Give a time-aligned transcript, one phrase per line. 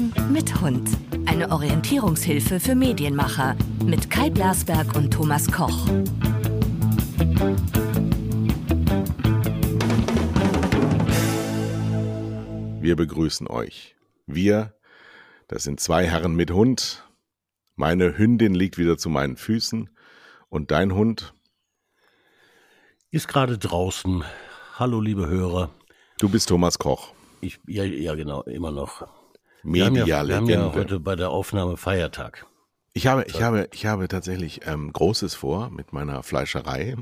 [0.00, 0.88] Herren mit Hund.
[1.26, 5.86] Eine Orientierungshilfe für Medienmacher mit Kai Blasberg und Thomas Koch.
[12.80, 13.96] Wir begrüßen euch.
[14.26, 14.74] Wir,
[15.48, 17.06] das sind zwei Herren mit Hund.
[17.76, 19.90] Meine Hündin liegt wieder zu meinen Füßen.
[20.48, 21.34] Und dein Hund?
[23.10, 24.24] Ist gerade draußen.
[24.78, 25.70] Hallo, liebe Hörer.
[26.18, 27.12] Du bist Thomas Koch.
[27.40, 29.06] Ich, ja, ja, genau, immer noch.
[29.62, 32.46] Wir haben, ja, wir haben ja heute bei der Aufnahme Feiertag.
[32.92, 36.96] Ich habe, ich habe, ich habe tatsächlich ähm, Großes vor mit meiner Fleischerei.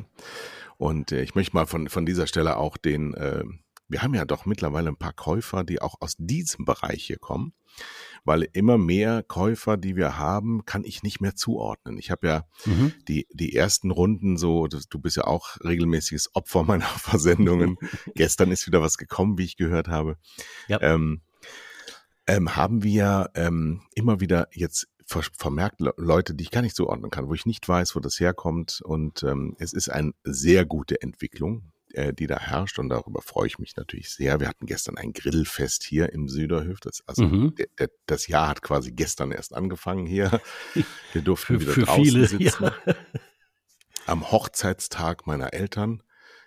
[0.77, 3.45] Und äh, ich möchte mal von, von dieser Stelle auch den, äh,
[3.89, 7.55] wir haben ja doch mittlerweile ein paar Käufer, die auch aus diesem Bereich hier kommen
[8.29, 11.97] weil immer mehr Käufer, die wir haben, kann ich nicht mehr zuordnen.
[11.97, 12.93] Ich habe ja mhm.
[13.09, 17.79] die, die ersten Runden so, du bist ja auch regelmäßiges Opfer meiner Versendungen.
[18.15, 20.19] Gestern ist wieder was gekommen, wie ich gehört habe.
[20.69, 20.80] Ja.
[20.83, 21.23] Ähm,
[22.29, 27.29] ähm, haben wir ähm, immer wieder jetzt vermerkt Leute, die ich gar nicht zuordnen kann,
[27.29, 28.82] wo ich nicht weiß, wo das herkommt.
[28.85, 33.46] Und ähm, es ist eine sehr gute Entwicklung äh, die da herrscht und darüber freue
[33.46, 34.40] ich mich natürlich sehr.
[34.40, 36.80] Wir hatten gestern ein Grillfest hier im Süderhöf.
[36.80, 37.54] Das, also mhm.
[37.54, 40.40] der, der, das Jahr hat quasi gestern erst angefangen hier.
[41.13, 42.65] Wir durften für, wieder für draußen viele, sitzen.
[42.65, 42.95] Ja.
[44.07, 46.02] Am Hochzeitstag meiner Eltern,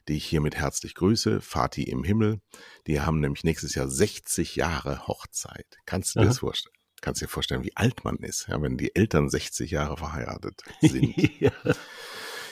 [0.07, 2.41] die ich hiermit herzlich grüße, Vati im Himmel.
[2.87, 5.77] Die haben nämlich nächstes Jahr 60 Jahre Hochzeit.
[5.85, 6.75] Kannst du dir das vorstellen?
[7.01, 11.15] Kannst dir vorstellen, wie alt man ist, ja, wenn die Eltern 60 Jahre verheiratet sind.
[11.39, 11.51] ja,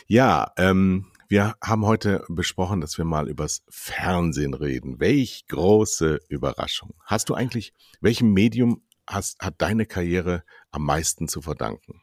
[0.07, 4.99] ja ähm, wir haben heute besprochen, dass wir mal übers Fernsehen reden.
[4.99, 6.95] Welch große Überraschung.
[7.05, 12.01] Hast du eigentlich, welchem Medium hast, hat deine Karriere am meisten zu verdanken?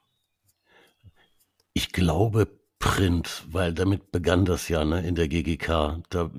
[1.73, 6.03] Ich glaube Print, weil damit begann das ja ne, in der GGK.
[6.11, 6.31] Da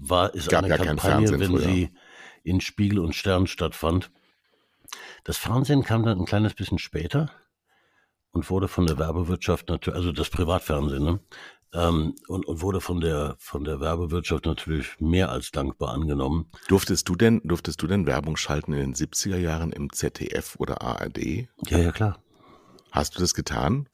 [0.00, 1.60] war es eine ja Kampagne, wenn früher.
[1.60, 1.90] sie
[2.42, 4.10] in Spiegel und Stern stattfand.
[5.24, 7.30] Das Fernsehen kam dann ein kleines bisschen später
[8.32, 11.20] und wurde von der Werbewirtschaft natürlich, also das Privatfernsehen, ne,
[11.74, 16.50] ähm, und, und wurde von der von der Werbewirtschaft natürlich mehr als dankbar angenommen.
[16.68, 20.82] Durftest du denn durftest du denn Werbung schalten in den 70er Jahren im ZDF oder
[20.82, 21.48] ARD?
[21.66, 22.18] Ja, ja, klar.
[22.90, 23.88] Hast du das getan?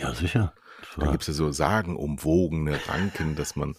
[0.00, 0.54] Ja, sicher.
[0.96, 3.74] Da gibt's ja so sagenumwogene Ranken, dass man,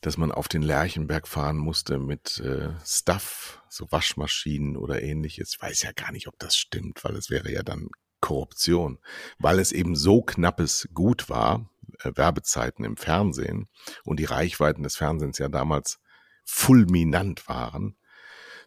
[0.00, 5.54] dass man auf den Lerchenberg fahren musste mit äh, Stuff, so Waschmaschinen oder ähnliches.
[5.54, 7.88] Ich weiß ja gar nicht, ob das stimmt, weil es wäre ja dann
[8.20, 8.98] Korruption,
[9.38, 13.68] weil es eben so knappes Gut war, äh, Werbezeiten im Fernsehen
[14.04, 15.98] und die Reichweiten des Fernsehens ja damals
[16.44, 17.96] fulminant waren,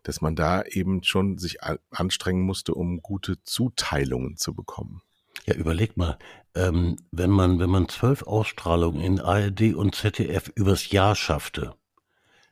[0.03, 1.57] dass man da eben schon sich
[1.91, 5.01] anstrengen musste, um gute Zuteilungen zu bekommen.
[5.45, 6.17] Ja, überleg mal,
[6.56, 11.76] ähm, wenn man wenn man zwölf Ausstrahlungen in ARD und ZDF übers Jahr schaffte,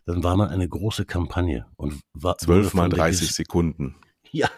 [0.06, 3.96] dann war man eine große Kampagne und war zwölf mal 30 Sekunden.
[4.34, 4.50] Ja,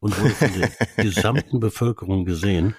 [0.00, 2.74] und wurde von der gesamten Bevölkerung gesehen.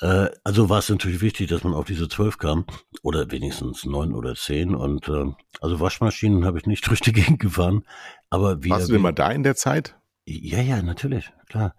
[0.00, 2.66] Äh, also war es natürlich wichtig, dass man auf diese zwölf kam
[3.02, 4.74] oder wenigstens neun oder zehn.
[4.74, 7.84] Und äh, also Waschmaschinen habe ich nicht durch die Gegend gefahren.
[8.30, 9.96] Aber wir, Warst du denn mal da in der Zeit?
[10.26, 11.76] Ja, ja, natürlich, klar.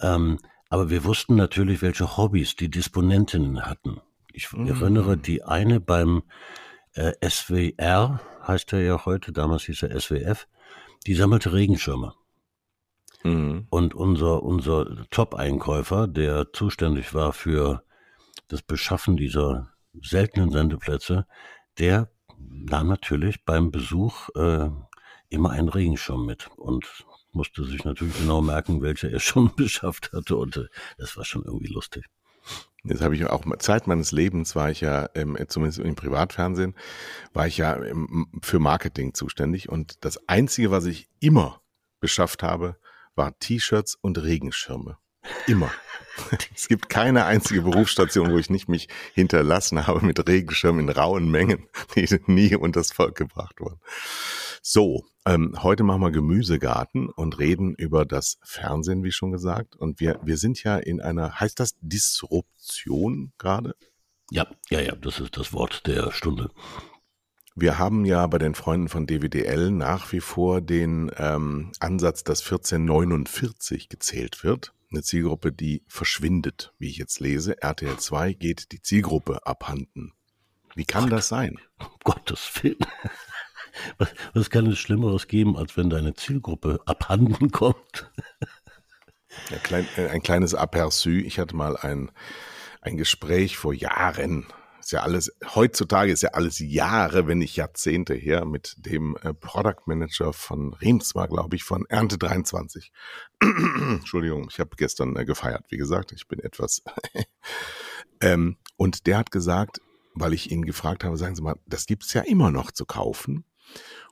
[0.00, 0.38] Ähm,
[0.68, 4.00] aber wir wussten natürlich, welche Hobbys die Disponentinnen hatten.
[4.32, 4.68] Ich mhm.
[4.68, 6.22] erinnere die eine beim
[6.94, 10.46] äh, SWR, heißt er ja heute, damals hieß er SWF,
[11.06, 12.14] die sammelte Regenschirme.
[13.22, 13.66] Mhm.
[13.70, 17.82] Und unser, unser Top-Einkäufer, der zuständig war für
[18.48, 21.26] das Beschaffen dieser seltenen Sendeplätze,
[21.78, 24.70] der nahm natürlich beim Besuch äh,
[25.28, 30.36] immer einen Regenschirm mit und musste sich natürlich genau merken, welcher er schon beschafft hatte.
[30.36, 30.66] Und äh,
[30.98, 32.04] das war schon irgendwie lustig.
[32.84, 36.74] Das habe ich auch Zeit meines Lebens war ich ja, ähm, zumindest im Privatfernsehen,
[37.32, 37.80] war ich ja
[38.42, 41.60] für Marketing zuständig und das einzige, was ich immer
[41.98, 42.76] beschafft habe,
[43.16, 44.98] war T-Shirts und Regenschirme.
[45.46, 45.70] Immer.
[46.54, 51.30] es gibt keine einzige Berufsstation, wo ich nicht mich hinterlassen habe mit Regenschirmen in rauen
[51.30, 53.80] Mengen, die nie unters Volk gebracht wurden.
[54.62, 59.76] So, ähm, heute machen wir Gemüsegarten und reden über das Fernsehen, wie schon gesagt.
[59.76, 63.74] Und wir, wir sind ja in einer, heißt das Disruption gerade?
[64.30, 66.50] Ja, ja, ja, das ist das Wort der Stunde.
[67.58, 72.42] Wir haben ja bei den Freunden von DWDL nach wie vor den ähm, Ansatz, dass
[72.42, 74.74] 1449 gezählt wird.
[74.92, 77.62] Eine Zielgruppe, die verschwindet, wie ich jetzt lese.
[77.62, 80.12] RTL 2 geht die Zielgruppe abhanden.
[80.74, 81.58] Wie kann Gott, das sein?
[81.78, 82.76] Um Gottes Willen.
[83.98, 88.10] Was, was kann es Schlimmeres geben, als wenn deine Zielgruppe abhanden kommt?
[89.50, 91.22] Ja, klein, äh, ein kleines Aperçu.
[91.22, 92.10] Ich hatte mal ein,
[92.80, 94.46] ein Gespräch vor Jahren
[94.86, 99.34] ist ja alles, heutzutage ist ja alles Jahre, wenn nicht Jahrzehnte her, mit dem äh,
[99.34, 102.92] Product Manager von Rems war, glaube ich, von Ernte 23.
[103.40, 106.84] Entschuldigung, ich habe gestern äh, gefeiert, wie gesagt, ich bin etwas.
[108.20, 109.80] ähm, und der hat gesagt,
[110.14, 113.44] weil ich ihn gefragt habe, sagen Sie mal, das gibt's ja immer noch zu kaufen.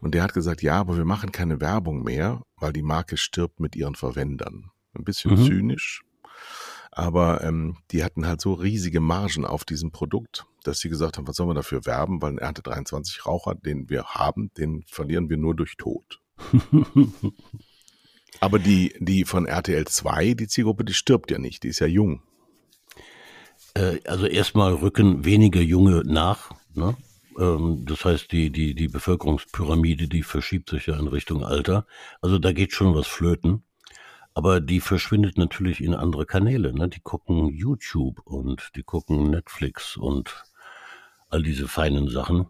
[0.00, 3.60] Und der hat gesagt, ja, aber wir machen keine Werbung mehr, weil die Marke stirbt
[3.60, 4.72] mit ihren Verwendern.
[4.92, 5.46] Ein bisschen mhm.
[5.46, 6.02] zynisch,
[6.96, 11.26] aber ähm, die hatten halt so riesige Margen auf diesem Produkt, dass sie gesagt haben,
[11.26, 15.28] was sollen wir dafür werben, weil ein Ernte 23 Raucher, den wir haben, den verlieren
[15.28, 16.20] wir nur durch Tod.
[18.40, 21.88] aber die, die von RTL 2, die Zielgruppe, die stirbt ja nicht, die ist ja
[21.88, 22.22] jung.
[23.74, 26.96] Äh, also erstmal rücken wenige Junge nach, ne?
[27.38, 31.86] Ähm, das heißt, die, die, die Bevölkerungspyramide, die verschiebt sich ja in Richtung Alter.
[32.20, 33.64] Also da geht schon was flöten.
[34.34, 36.74] Aber die verschwindet natürlich in andere Kanäle.
[36.74, 36.88] Ne?
[36.88, 40.44] Die gucken YouTube und die gucken Netflix und
[41.28, 42.46] all diese feinen Sachen.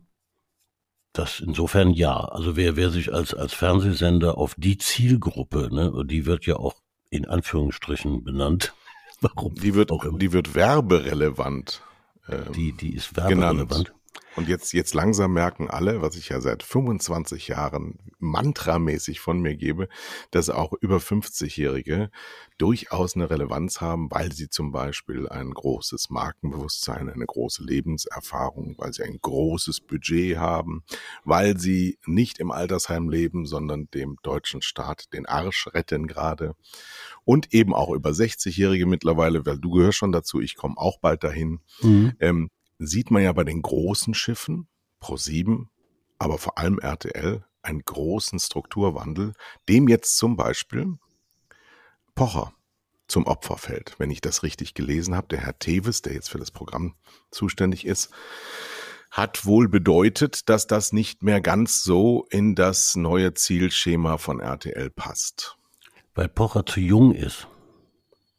[1.13, 2.17] Das insofern ja.
[2.17, 6.75] Also wer, wer sich als, als Fernsehsender auf die Zielgruppe, ne, die wird ja auch
[7.09, 8.75] in Anführungsstrichen benannt.
[9.21, 9.55] Warum?
[9.55, 11.83] Die wird, die wird werberelevant.
[12.29, 13.87] Ähm, die, die ist werberelevant.
[13.87, 13.95] Genannt.
[14.37, 19.57] Und jetzt, jetzt langsam merken alle, was ich ja seit 25 Jahren mantramäßig von mir
[19.57, 19.89] gebe,
[20.31, 22.11] dass auch über 50-Jährige
[22.59, 28.93] durchaus eine Relevanz haben, weil sie zum Beispiel ein großes Markenbewusstsein, eine große Lebenserfahrung, weil
[28.93, 30.83] sie ein großes Budget haben,
[31.25, 36.55] weil sie nicht im Altersheim leben, sondern dem deutschen Staat den Arsch retten gerade.
[37.25, 41.23] Und eben auch über 60-Jährige mittlerweile, weil du gehörst schon dazu, ich komme auch bald
[41.25, 42.15] dahin, mhm.
[42.19, 44.69] ähm, sieht man ja bei den großen Schiffen,
[45.01, 45.67] Pro7,
[46.19, 49.33] aber vor allem RTL, einen großen Strukturwandel,
[49.69, 50.99] dem jetzt zum Beispiel
[52.15, 52.53] Pocher
[53.09, 55.29] zum Opfer fällt, wenn ich das richtig gelesen habe.
[55.29, 56.95] Der Herr Teves, der jetzt für das Programm
[57.31, 58.11] zuständig ist,
[59.11, 64.91] hat wohl bedeutet, dass das nicht mehr ganz so in das neue Zielschema von RTL
[64.91, 65.57] passt.
[66.15, 67.47] Weil Pocher zu jung ist.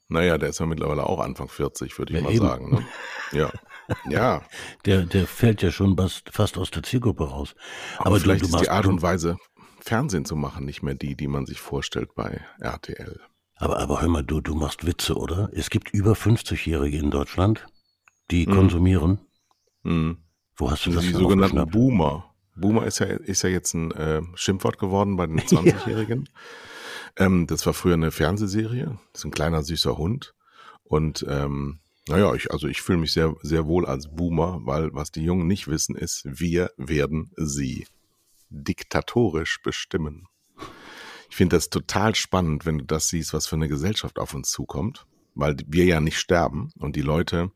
[0.07, 2.45] Naja, der ist ja mittlerweile auch Anfang 40, würde ich ja, mal eben.
[2.45, 2.71] sagen.
[2.71, 2.85] Ne?
[3.31, 3.51] Ja.
[4.09, 4.41] Ja.
[4.85, 5.95] Der, der fällt ja schon
[6.31, 7.55] fast aus der Zielgruppe raus.
[7.97, 9.37] Aber, Aber vielleicht du, du ist die Art und Weise,
[9.79, 13.19] Fernsehen zu machen, nicht mehr die, die man sich vorstellt bei RTL.
[13.57, 15.49] Aber, aber hör mal, du, du machst Witze, oder?
[15.53, 17.65] Es gibt über 50-Jährige in Deutschland,
[18.31, 18.51] die mhm.
[18.51, 19.19] konsumieren.
[19.83, 20.17] Mhm.
[20.57, 22.33] Wo hast du das Die sogenannten Boomer.
[22.55, 26.29] Boomer ist ja, ist ja jetzt ein äh, Schimpfwort geworden bei den 20-Jährigen.
[27.19, 27.25] ja.
[27.25, 28.97] ähm, das war früher eine Fernsehserie.
[29.11, 30.33] Das ist ein kleiner süßer Hund.
[30.83, 35.11] Und ähm, naja, ich, also ich fühle mich sehr, sehr wohl als Boomer, weil was
[35.11, 37.87] die Jungen nicht wissen ist, wir werden sie
[38.49, 40.27] diktatorisch bestimmen.
[41.29, 44.51] Ich finde das total spannend, wenn du das siehst, was für eine Gesellschaft auf uns
[44.51, 47.51] zukommt, weil wir ja nicht sterben und die Leute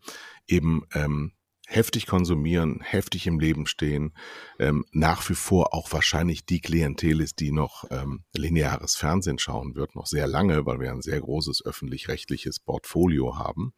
[0.48, 1.32] eben ähm,
[1.70, 4.14] heftig konsumieren, heftig im Leben stehen,
[4.58, 9.76] ähm, nach wie vor auch wahrscheinlich die Klientel ist, die noch ähm, lineares Fernsehen schauen
[9.76, 13.74] wird, noch sehr lange, weil wir ein sehr großes öffentlich-rechtliches Portfolio haben.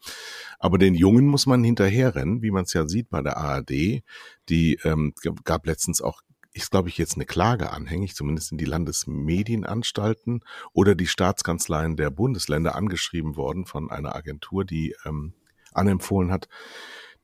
[0.58, 4.04] Aber den Jungen muss man hinterherrennen, wie man es ja sieht bei der ARD.
[4.48, 6.22] Die ähm, gab letztens auch
[6.54, 10.44] ist, glaube ich, jetzt eine Klage anhängig, zumindest in die Landesmedienanstalten
[10.74, 15.34] oder die Staatskanzleien der Bundesländer angeschrieben worden von einer Agentur, die ähm,
[15.74, 16.50] anempfohlen hat,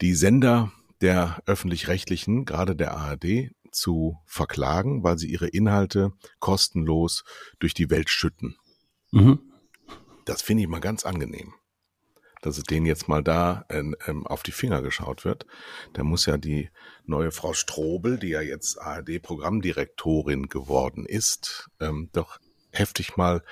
[0.02, 0.72] die Sender
[1.02, 7.24] der öffentlich-rechtlichen, gerade der ARD, zu verklagen, weil sie ihre Inhalte kostenlos
[7.60, 8.56] durch die Welt schütten.
[9.12, 9.40] Mhm.
[10.26, 11.54] Das finde ich mal ganz angenehm,
[12.42, 15.46] dass es denen jetzt mal da äh, äh, auf die Finger geschaut wird.
[15.94, 16.70] Da muss ja die
[17.06, 22.40] neue Frau Strobel, die ja jetzt ARD-Programmdirektorin geworden ist, ähm, doch
[22.72, 23.44] heftig mal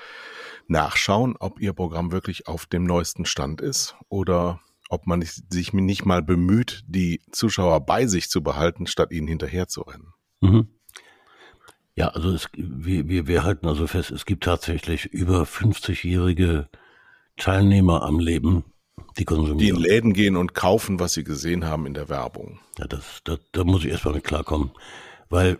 [0.66, 6.04] nachschauen, ob ihr Programm wirklich auf dem neuesten Stand ist oder ob man sich nicht
[6.04, 10.12] mal bemüht, die Zuschauer bei sich zu behalten, statt ihnen hinterherzurennen.
[10.40, 10.68] Mhm.
[11.94, 16.68] Ja, also es, wir, wir, wir halten also fest, es gibt tatsächlich über 50-jährige
[17.38, 18.64] Teilnehmer am Leben,
[19.18, 19.58] die konsumieren.
[19.58, 22.60] Die in Läden gehen und kaufen, was sie gesehen haben in der Werbung.
[22.78, 24.72] Ja, das, das, da muss ich erstmal mit klarkommen.
[25.30, 25.58] Weil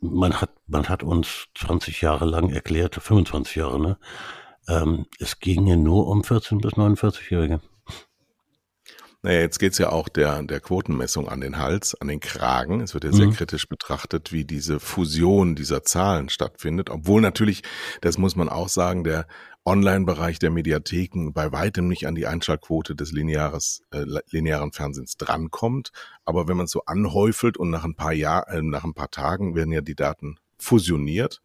[0.00, 3.98] man hat, man hat uns 20 Jahre lang erklärt, 25 Jahre, ne?
[4.66, 7.60] Ähm, es ginge nur um 14- bis 49-Jährige.
[9.24, 12.82] Naja, jetzt geht's ja auch der, der Quotenmessung an den Hals, an den Kragen.
[12.82, 13.32] Es wird ja sehr mhm.
[13.32, 16.90] kritisch betrachtet, wie diese Fusion dieser Zahlen stattfindet.
[16.90, 17.62] Obwohl natürlich,
[18.02, 19.26] das muss man auch sagen, der
[19.64, 25.90] Online-Bereich der Mediatheken bei weitem nicht an die Einschaltquote des lineares, äh, linearen Fernsehens drankommt.
[26.26, 29.10] Aber wenn man es so anhäufelt und nach ein paar Jahr, äh, nach ein paar
[29.10, 31.40] Tagen werden ja die Daten fusioniert,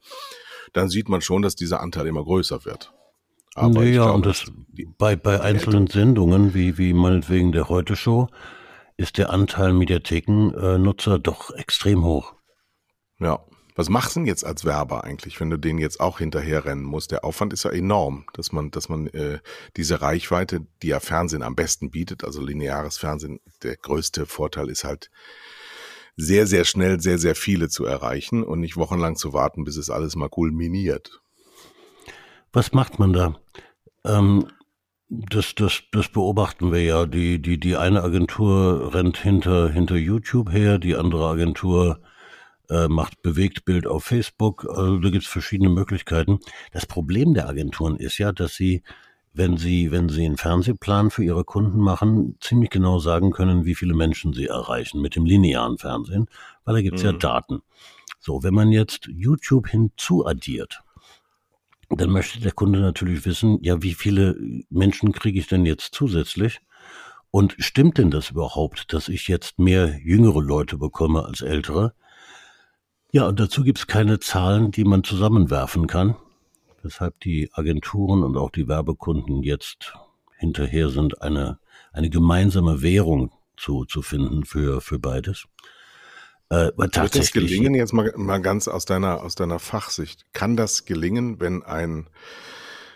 [0.74, 2.92] dann sieht man schon, dass dieser Anteil immer größer wird.
[3.56, 4.52] Aber naja, glaube, und das
[4.98, 8.28] bei, bei einzelnen Sendungen, wie, wie meinetwegen der Heute-Show,
[8.98, 12.36] ist der Anteil Mediathekennutzer doch extrem hoch.
[13.20, 13.40] Ja.
[13.76, 17.12] Was machst du denn jetzt als Werber eigentlich, wenn du den jetzt auch hinterherrennen musst?
[17.12, 19.40] Der Aufwand ist ja enorm, dass man, dass man äh,
[19.78, 24.84] diese Reichweite, die ja Fernsehen am besten bietet, also lineares Fernsehen, der größte Vorteil ist
[24.84, 25.10] halt
[26.18, 29.90] sehr, sehr schnell sehr, sehr viele zu erreichen und nicht wochenlang zu warten, bis es
[29.90, 31.22] alles mal kulminiert.
[32.52, 33.36] Was macht man da?
[34.06, 34.48] Ähm,
[35.10, 37.06] das, das, das beobachten wir ja.
[37.06, 42.00] Die, die, die eine Agentur rennt hinter, hinter YouTube her, die andere Agentur
[42.70, 44.68] äh, macht Bewegtbild auf Facebook.
[44.70, 46.40] Also da gibt es verschiedene Möglichkeiten.
[46.72, 48.84] Das Problem der Agenturen ist ja, dass sie,
[49.34, 53.76] wenn sie, wenn sie einen Fernsehplan für ihre Kunden machen, ziemlich genau sagen können, wie
[53.76, 56.28] viele Menschen sie erreichen mit dem linearen Fernsehen,
[56.66, 57.10] weil da gibt es mhm.
[57.10, 57.62] ja Daten.
[58.20, 60.84] So, wenn man jetzt YouTube hinzuaddiert,
[61.90, 64.38] dann möchte der Kunde natürlich wissen, ja, wie viele
[64.70, 66.62] Menschen kriege ich denn jetzt zusätzlich?
[67.32, 71.94] Und stimmt denn das überhaupt, dass ich jetzt mehr jüngere Leute bekomme als ältere?
[73.12, 76.16] Ja, und dazu gibt es keine Zahlen, die man zusammenwerfen kann,
[76.84, 79.94] weshalb die Agenturen und auch die Werbekunden jetzt
[80.38, 81.60] hinterher sind, eine,
[81.92, 85.46] eine gemeinsame Währung zu, zu finden für, für beides.
[86.50, 90.86] Äh, Wird das gelingen, jetzt mal, mal ganz aus deiner, aus deiner Fachsicht, kann das
[90.86, 92.10] gelingen, wenn ein,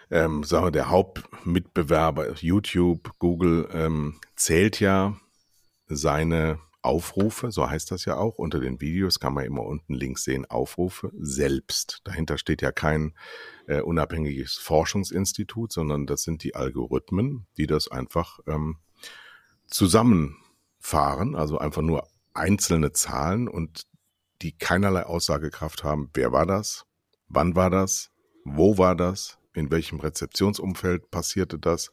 [0.10, 5.18] ähm, sagen wir, der Hauptmitbewerber, YouTube, Google, ähm, zählt ja
[5.86, 10.24] seine Aufrufe, so heißt das ja auch, unter den Videos kann man immer unten links
[10.24, 12.02] sehen, Aufrufe selbst.
[12.04, 13.14] Dahinter steht ja kein
[13.68, 18.80] äh, unabhängiges Forschungsinstitut, sondern das sind die Algorithmen, die das einfach ähm,
[19.68, 23.88] zusammenfahren, also einfach nur einzelne Zahlen und
[24.42, 26.86] die keinerlei Aussagekraft haben, wer war das,
[27.28, 28.12] wann war das,
[28.44, 31.92] wo war das, in welchem Rezeptionsumfeld passierte das.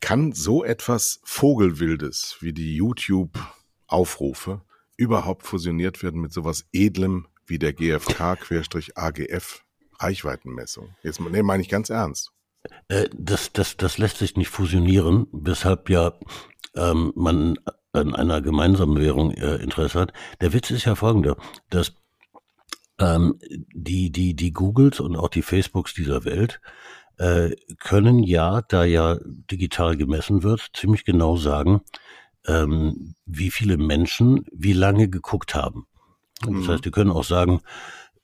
[0.00, 3.38] Kann so etwas Vogelwildes wie die YouTube
[3.86, 4.62] Aufrufe
[4.96, 9.64] überhaupt fusioniert werden mit sowas Edlem wie der GFK-AGF
[9.98, 10.94] Reichweitenmessung.
[11.02, 12.32] Jetzt nee, meine ich ganz ernst.
[12.88, 16.14] Äh, das, das, das lässt sich nicht fusionieren, weshalb ja
[16.74, 17.58] ähm, man
[17.92, 20.12] an einer gemeinsamen Währung äh, Interesse hat.
[20.40, 21.36] Der Witz ist ja folgender,
[21.70, 21.94] dass
[22.98, 23.38] ähm,
[23.74, 26.60] die, die, die Googles und auch die Facebooks dieser Welt
[27.18, 31.82] äh, können ja, da ja digital gemessen wird, ziemlich genau sagen,
[32.46, 35.86] ähm, wie viele Menschen wie lange geguckt haben.
[36.40, 36.68] Das mhm.
[36.68, 37.60] heißt, die können auch sagen,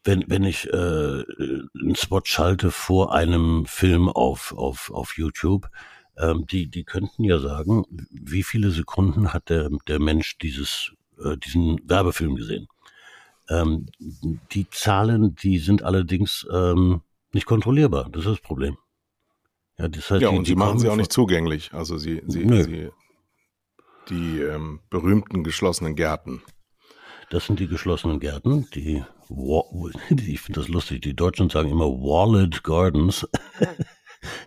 [0.04, 5.68] wenn, wenn ich äh, einen Spot schalte vor einem Film auf, auf, auf YouTube,
[6.18, 11.36] ähm, die, die könnten ja sagen, wie viele Sekunden hat der, der Mensch dieses, äh,
[11.36, 12.68] diesen Werbefilm gesehen.
[13.48, 13.86] Ähm,
[14.52, 18.08] die Zahlen, die sind allerdings ähm, nicht kontrollierbar.
[18.10, 18.76] Das ist das Problem.
[19.78, 21.72] Ja, das heißt, ja und die, sie machen sie auch nicht zugänglich.
[21.72, 22.90] Also sie, sie, sie
[24.10, 26.42] die ähm, berühmten geschlossenen Gärten.
[27.30, 32.64] Das sind die geschlossenen Gärten, die, ich finde das lustig, die Deutschen sagen immer Walled
[32.64, 33.26] Gardens.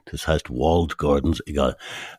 [0.06, 1.78] Das heißt Walled Gardens, egal.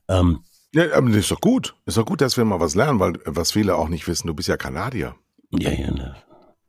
[0.08, 0.44] Ähm,
[0.74, 1.74] ja, aber das ist doch gut.
[1.84, 4.34] Ist doch gut, dass wir mal was lernen, weil was viele auch nicht wissen, du
[4.34, 5.14] bist ja Kanadier.
[5.50, 6.16] Ja, ja, ne.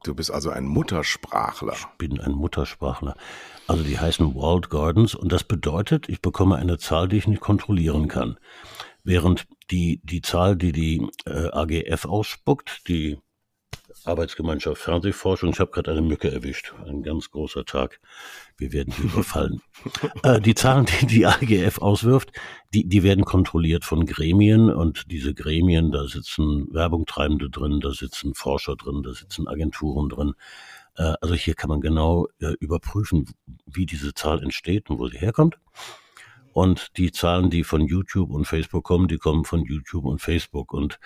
[0.03, 1.73] Du bist also ein Muttersprachler.
[1.73, 3.15] Ich bin ein Muttersprachler.
[3.67, 7.39] Also die heißen Walled Gardens und das bedeutet, ich bekomme eine Zahl, die ich nicht
[7.39, 8.37] kontrollieren kann.
[9.05, 13.17] Während die, die Zahl, die die äh, AGF ausspuckt, die
[14.05, 17.99] Arbeitsgemeinschaft Fernsehforschung, ich habe gerade eine Mücke erwischt, ein ganz großer Tag,
[18.57, 19.61] wir werden sie überfallen.
[20.23, 22.31] äh, die Zahlen, die die AGF auswirft,
[22.73, 28.33] die, die werden kontrolliert von Gremien und diese Gremien, da sitzen Werbungtreibende drin, da sitzen
[28.33, 30.33] Forscher drin, da sitzen Agenturen drin.
[30.95, 33.25] Äh, also hier kann man genau äh, überprüfen,
[33.65, 35.57] wie diese Zahl entsteht und wo sie herkommt.
[36.53, 40.71] Und die Zahlen, die von YouTube und Facebook kommen, die kommen von YouTube und Facebook.
[40.71, 40.99] Und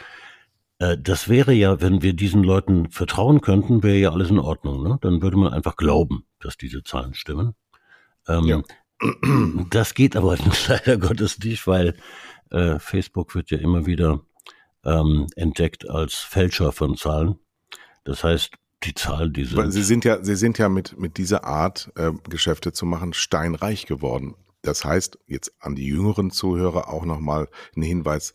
[0.79, 4.83] das wäre ja, wenn wir diesen Leuten vertrauen könnten, wäre ja alles in Ordnung.
[4.83, 4.99] Ne?
[5.01, 7.55] Dann würde man einfach glauben, dass diese Zahlen stimmen.
[8.27, 8.61] Ähm, ja.
[9.69, 11.95] Das geht aber leider Gottes nicht, weil
[12.51, 14.21] äh, Facebook wird ja immer wieder
[14.83, 17.35] ähm, entdeckt als Fälscher von Zahlen.
[18.03, 18.53] Das heißt,
[18.83, 19.71] die Zahlen, die sind.
[19.71, 23.85] Sie sind ja, Sie sind ja mit, mit dieser Art, äh, Geschäfte zu machen, steinreich
[23.85, 24.35] geworden.
[24.61, 28.33] Das heißt, jetzt an die jüngeren Zuhörer auch nochmal ein Hinweis,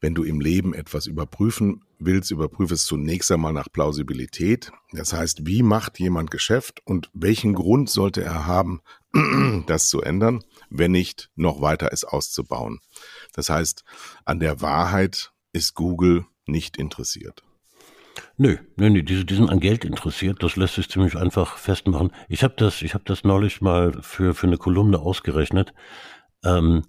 [0.00, 4.70] wenn du im Leben etwas überprüfen willst, überprüfe es zunächst einmal nach Plausibilität.
[4.92, 8.80] Das heißt, wie macht jemand Geschäft und welchen Grund sollte er haben,
[9.66, 12.80] das zu ändern, wenn nicht noch weiter es auszubauen.
[13.32, 13.84] Das heißt,
[14.24, 17.42] an der Wahrheit ist Google nicht interessiert.
[18.36, 20.42] Nö, nö, nö, die, die sind an Geld interessiert.
[20.42, 22.12] Das lässt sich ziemlich einfach festmachen.
[22.28, 25.72] Ich habe das, ich habe das neulich mal für für eine Kolumne ausgerechnet.
[26.44, 26.82] Ähm,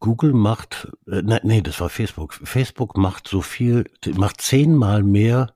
[0.00, 2.34] Google macht, äh, nein, nee, das war Facebook.
[2.34, 3.84] Facebook macht so viel,
[4.14, 5.54] macht zehnmal mehr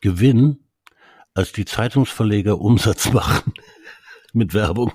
[0.00, 0.64] Gewinn,
[1.34, 3.52] als die Zeitungsverleger Umsatz machen
[4.32, 4.92] mit Werbung.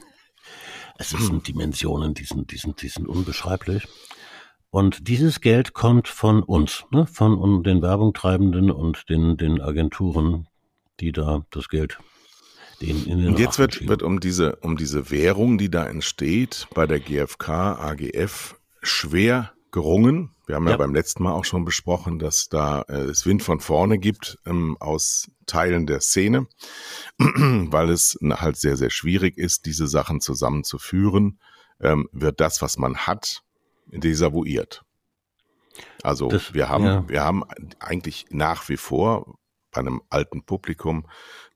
[0.98, 1.44] Es sind hm.
[1.44, 3.88] Dimensionen, die sind, die sind, die sind unbeschreiblich.
[4.70, 10.48] Und dieses Geld kommt von uns, ne, von den Werbungtreibenden und den, den Agenturen,
[11.00, 11.98] die da das Geld
[12.82, 16.68] den in den Und jetzt wird, wird um diese, um diese Währung, die da entsteht,
[16.74, 20.32] bei der GfK, AGF, schwer gerungen.
[20.46, 20.78] Wir haben ja, ja.
[20.78, 24.78] beim letzten Mal auch schon besprochen, dass da äh, es Wind von vorne gibt ähm,
[24.80, 26.48] aus Teilen der Szene,
[27.18, 31.40] weil es halt sehr, sehr schwierig ist, diese Sachen zusammenzuführen,
[31.82, 33.44] ähm, wird das, was man hat,
[33.88, 34.84] desavouiert.
[36.03, 37.10] Also das, wir haben, ja.
[37.10, 37.44] wir haben
[37.79, 39.38] eigentlich nach wie vor
[39.72, 41.08] bei einem alten Publikum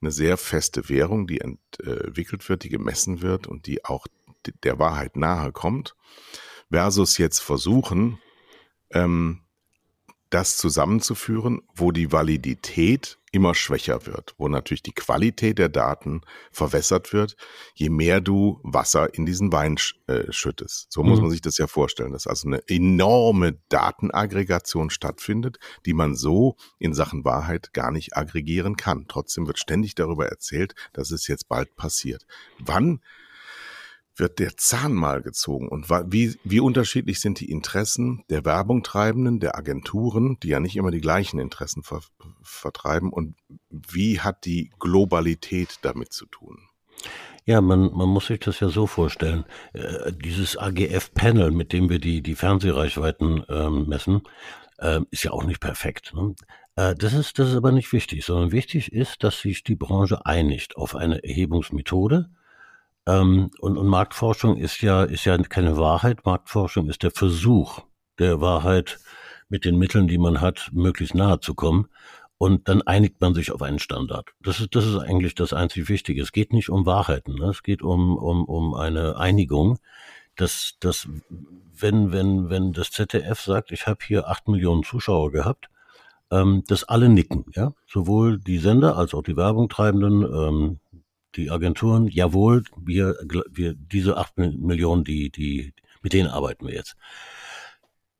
[0.01, 4.05] eine sehr feste Währung, die entwickelt wird, die gemessen wird und die auch
[4.63, 5.95] der Wahrheit nahe kommt,
[6.69, 8.19] versus jetzt versuchen,
[8.91, 9.41] ähm,
[10.31, 16.21] das zusammenzuführen, wo die Validität immer schwächer wird, wo natürlich die Qualität der Daten
[16.51, 17.35] verwässert wird,
[17.75, 20.91] je mehr du Wasser in diesen Wein äh, schüttest.
[20.91, 21.09] So mhm.
[21.09, 26.55] muss man sich das ja vorstellen, dass also eine enorme Datenaggregation stattfindet, die man so
[26.79, 29.05] in Sachen Wahrheit gar nicht aggregieren kann.
[29.07, 32.25] Trotzdem wird ständig darüber erzählt, dass es jetzt bald passiert.
[32.59, 33.01] Wann
[34.15, 39.57] wird der Zahn mal gezogen und wie, wie unterschiedlich sind die Interessen der Werbungtreibenden, der
[39.57, 42.01] Agenturen, die ja nicht immer die gleichen Interessen ver
[42.43, 43.35] vertreiben und
[43.69, 46.57] wie hat die Globalität damit zu tun?
[47.45, 49.45] Ja, man, man muss sich das ja so vorstellen.
[49.73, 54.21] Äh, dieses AGF-Panel, mit dem wir die, die Fernsehreichweiten ähm, messen,
[54.77, 56.13] äh, ist ja auch nicht perfekt.
[56.13, 56.35] Ne?
[56.75, 60.25] Äh, das, ist, das ist aber nicht wichtig, sondern wichtig ist, dass sich die Branche
[60.25, 62.29] einigt auf eine Erhebungsmethode,
[63.07, 66.25] ähm, und, und Marktforschung ist ja, ist ja keine Wahrheit.
[66.25, 67.79] Marktforschung ist der Versuch
[68.19, 68.99] der Wahrheit
[69.49, 71.87] mit den Mitteln, die man hat, möglichst nahe zu kommen.
[72.37, 74.29] Und dann einigt man sich auf einen Standard.
[74.41, 76.21] Das ist, das ist eigentlich das einzig Wichtige.
[76.23, 77.35] Es geht nicht um Wahrheiten.
[77.35, 77.45] Ne?
[77.45, 79.77] Es geht um, um, um eine Einigung,
[80.35, 85.69] dass, dass wenn, wenn, wenn das ZDF sagt, ich habe hier acht Millionen Zuschauer gehabt,
[86.31, 90.79] ähm, dass alle nicken, ja, sowohl die Sender als auch die Werbungtreibenden, ähm,
[91.35, 93.15] die Agenturen, jawohl, wir,
[93.51, 96.95] wir diese acht Millionen, die, die, mit denen arbeiten wir jetzt.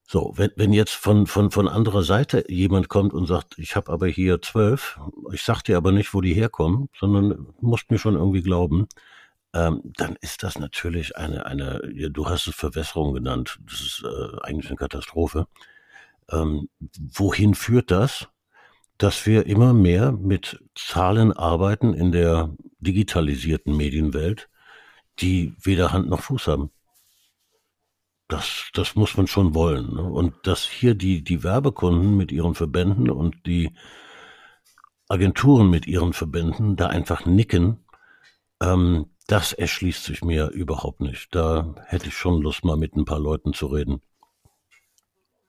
[0.07, 3.91] So, wenn, wenn jetzt von, von, von anderer Seite jemand kommt und sagt, ich habe
[3.93, 4.99] aber hier zwölf,
[5.31, 8.87] ich sag dir aber nicht, wo die herkommen, sondern musst mir schon irgendwie glauben,
[9.53, 11.79] ähm, dann ist das natürlich eine, eine,
[12.11, 15.47] du hast es Verwässerung genannt, das ist äh, eigentlich eine Katastrophe.
[16.29, 16.69] Ähm,
[17.13, 18.27] wohin führt das?
[19.01, 24.47] Dass wir immer mehr mit Zahlen arbeiten in der digitalisierten Medienwelt,
[25.19, 26.69] die weder Hand noch Fuß haben.
[28.27, 29.95] Das, das muss man schon wollen.
[29.95, 30.03] Ne?
[30.03, 33.73] Und dass hier die, die Werbekunden mit ihren Verbänden und die
[35.09, 37.83] Agenturen mit ihren Verbänden da einfach nicken,
[38.61, 41.33] ähm, das erschließt sich mir überhaupt nicht.
[41.33, 44.03] Da hätte ich schon Lust, mal mit ein paar Leuten zu reden.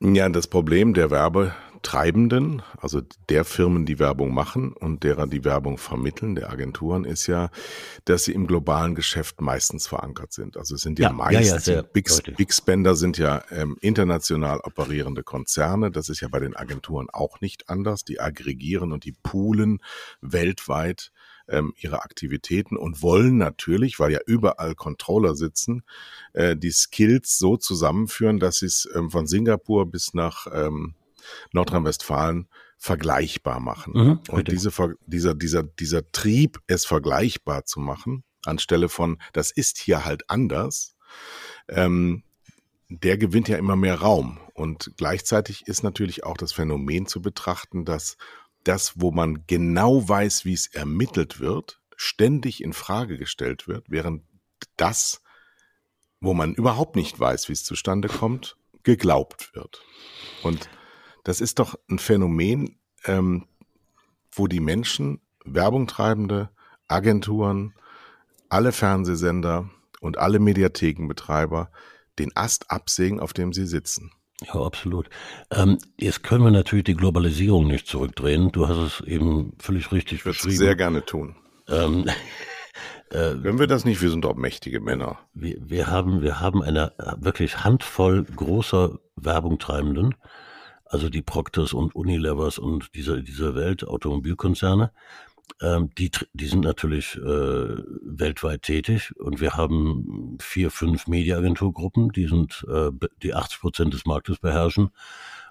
[0.00, 5.44] Ja, das Problem der Werbe, Treibenden, also der Firmen, die Werbung machen und derer die
[5.44, 7.50] Werbung vermitteln, der Agenturen, ist ja,
[8.04, 10.56] dass sie im globalen Geschäft meistens verankert sind.
[10.56, 14.60] Also es sind ja, ja meistens, ja, ja, Big, Big, Spender sind ja ähm, international
[14.60, 15.90] operierende Konzerne.
[15.90, 18.04] Das ist ja bei den Agenturen auch nicht anders.
[18.04, 19.80] Die aggregieren und die poolen
[20.20, 21.12] weltweit
[21.48, 25.82] ähm, ihre Aktivitäten und wollen natürlich, weil ja überall Controller sitzen,
[26.32, 30.94] äh, die Skills so zusammenführen, dass sie es ähm, von Singapur bis nach ähm,
[31.52, 33.92] Nordrhein-Westfalen vergleichbar machen.
[33.94, 34.70] Mhm, und diese,
[35.06, 40.96] dieser, dieser, dieser Trieb, es vergleichbar zu machen, anstelle von, das ist hier halt anders,
[41.68, 42.24] ähm,
[42.88, 44.40] der gewinnt ja immer mehr Raum.
[44.54, 48.16] Und gleichzeitig ist natürlich auch das Phänomen zu betrachten, dass
[48.64, 54.24] das, wo man genau weiß, wie es ermittelt wird, ständig in Frage gestellt wird, während
[54.76, 55.22] das,
[56.20, 59.82] wo man überhaupt nicht weiß, wie es zustande kommt, geglaubt wird.
[60.42, 60.68] Und
[61.24, 63.46] das ist doch ein Phänomen, ähm,
[64.32, 66.50] wo die Menschen, Werbungtreibende,
[66.88, 67.74] Agenturen,
[68.48, 71.70] alle Fernsehsender und alle Mediathekenbetreiber
[72.18, 74.12] den Ast absägen, auf dem sie sitzen.
[74.46, 75.08] Ja, absolut.
[75.50, 78.50] Ähm, jetzt können wir natürlich die Globalisierung nicht zurückdrehen.
[78.52, 80.56] Du hast es eben völlig richtig ich beschrieben.
[80.56, 81.36] sehr gerne tun.
[81.68, 82.06] Ähm,
[83.10, 84.02] äh, Können wir das nicht?
[84.02, 85.20] Wir sind doch mächtige Männer.
[85.32, 90.16] Wir, wir, haben, wir haben eine wirklich Handvoll großer Werbungtreibenden,
[90.92, 94.92] also die Proctors und Unilevers und diese, diese Welt, Automobilkonzerne,
[95.62, 102.26] ähm, die, die sind natürlich äh, weltweit tätig und wir haben vier, fünf Mediaagenturgruppen, die
[102.26, 102.90] sind, äh,
[103.22, 104.90] die 80 Prozent des Marktes beherrschen.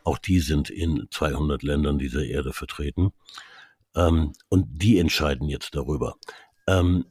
[0.04, 3.12] Auch die sind in 200 Ländern dieser Erde vertreten.
[3.96, 6.18] Ähm, und die entscheiden jetzt darüber.
[6.68, 7.06] Ähm,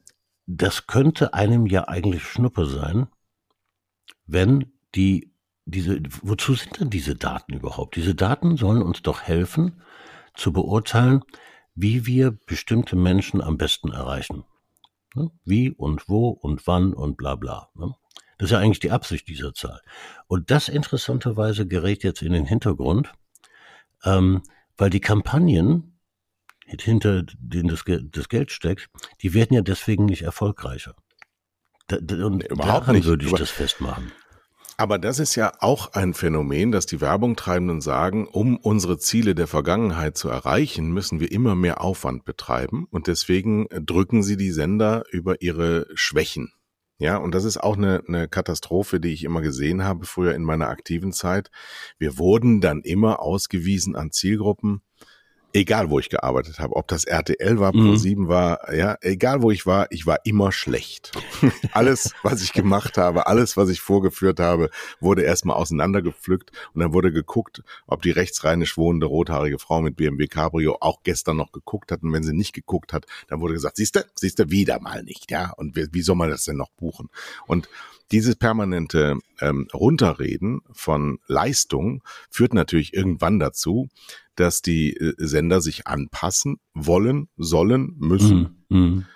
[0.46, 3.08] das könnte einem ja eigentlich Schnuppe sein,
[4.26, 5.29] wenn die
[5.70, 7.96] diese, wozu sind denn diese Daten überhaupt?
[7.96, 9.82] Diese Daten sollen uns doch helfen,
[10.34, 11.22] zu beurteilen,
[11.74, 14.44] wie wir bestimmte Menschen am besten erreichen.
[15.14, 15.30] Ne?
[15.44, 17.68] Wie und wo und wann und bla bla.
[17.74, 17.94] Ne?
[18.38, 19.80] Das ist ja eigentlich die Absicht dieser Zahl.
[20.26, 23.12] Und das interessanterweise gerät jetzt in den Hintergrund,
[24.04, 24.42] ähm,
[24.76, 25.98] weil die Kampagnen,
[26.64, 28.88] hinter denen das, das, Geld steckt,
[29.20, 30.94] die werden ja deswegen nicht erfolgreicher.
[31.88, 33.04] Da, und nee, überhaupt nicht.
[33.04, 34.12] würde ich das festmachen.
[34.80, 39.46] Aber das ist ja auch ein Phänomen, dass die Werbungtreibenden sagen, um unsere Ziele der
[39.46, 45.04] Vergangenheit zu erreichen, müssen wir immer mehr Aufwand betreiben und deswegen drücken sie die Sender
[45.10, 46.54] über ihre Schwächen.
[46.96, 50.44] Ja, und das ist auch eine, eine Katastrophe, die ich immer gesehen habe früher in
[50.44, 51.50] meiner aktiven Zeit.
[51.98, 54.80] Wir wurden dann immer ausgewiesen an Zielgruppen,
[55.52, 57.90] egal wo ich gearbeitet habe, ob das RTL war, mhm.
[57.90, 61.12] Pro7 war, ja, egal wo ich war, ich war immer schlecht.
[61.72, 66.92] alles, was ich gemacht habe, alles, was ich vorgeführt habe, wurde erstmal auseinandergepflückt und dann
[66.92, 71.92] wurde geguckt, ob die rechtsrheinisch wohnende rothaarige Frau mit BMW Cabrio auch gestern noch geguckt
[71.92, 75.30] hat und wenn sie nicht geguckt hat, dann wurde gesagt, siehste, siehste, wieder mal nicht,
[75.30, 77.08] ja, und wie, wie soll man das denn noch buchen?
[77.46, 77.68] Und
[78.12, 83.88] dieses permanente ähm, Runterreden von Leistung führt natürlich irgendwann dazu,
[84.36, 89.06] dass die äh, Sender sich anpassen wollen, sollen, müssen mm, mm.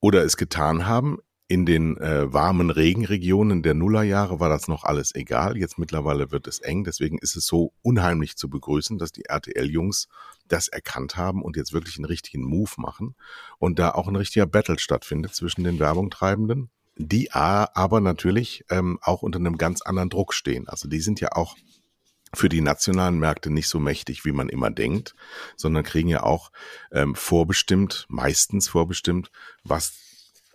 [0.00, 1.18] oder es getan haben.
[1.50, 5.56] In den äh, warmen Regenregionen der Nullerjahre war das noch alles egal.
[5.56, 6.84] Jetzt mittlerweile wird es eng.
[6.84, 10.08] Deswegen ist es so unheimlich zu begrüßen, dass die RTL-Jungs
[10.46, 13.14] das erkannt haben und jetzt wirklich einen richtigen Move machen
[13.58, 19.22] und da auch ein richtiger Battle stattfindet zwischen den Werbungtreibenden, die aber natürlich ähm, auch
[19.22, 20.68] unter einem ganz anderen Druck stehen.
[20.68, 21.56] Also die sind ja auch
[22.34, 25.14] für die nationalen Märkte nicht so mächtig, wie man immer denkt,
[25.56, 26.50] sondern kriegen ja auch
[26.92, 29.30] ähm, vorbestimmt, meistens vorbestimmt,
[29.64, 29.94] was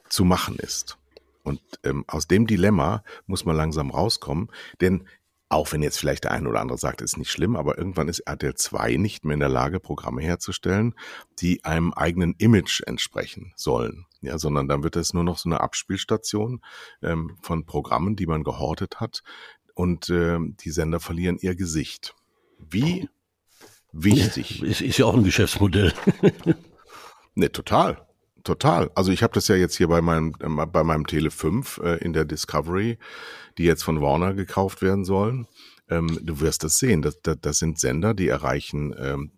[0.10, 0.98] zu machen ist.
[1.44, 5.08] Und ähm, aus dem Dilemma muss man langsam rauskommen, denn
[5.54, 8.22] auch wenn jetzt vielleicht der eine oder andere sagt, ist nicht schlimm, aber irgendwann ist
[8.22, 10.96] RTL 2 nicht mehr in der Lage, Programme herzustellen,
[11.40, 14.08] die einem eigenen Image entsprechen sollen.
[14.22, 16.62] Ja, sondern dann wird es nur noch so eine Abspielstation
[17.04, 19.22] ähm, von Programmen, die man gehortet hat,
[19.74, 22.16] und äh, die Sender verlieren ihr Gesicht.
[22.60, 23.10] Wie
[23.92, 24.64] wichtig.
[24.64, 25.94] Ist, ist ja auch ein Geschäftsmodell.
[27.36, 28.08] ne, total.
[28.44, 28.92] Total.
[28.94, 31.96] Also ich habe das ja jetzt hier bei meinem äh, bei meinem Tele 5 äh,
[32.04, 32.98] in der Discovery,
[33.58, 35.48] die jetzt von Warner gekauft werden sollen.
[35.90, 37.02] Ähm, du wirst das sehen.
[37.02, 39.32] Das, das, das sind Sender, die erreichen ähm,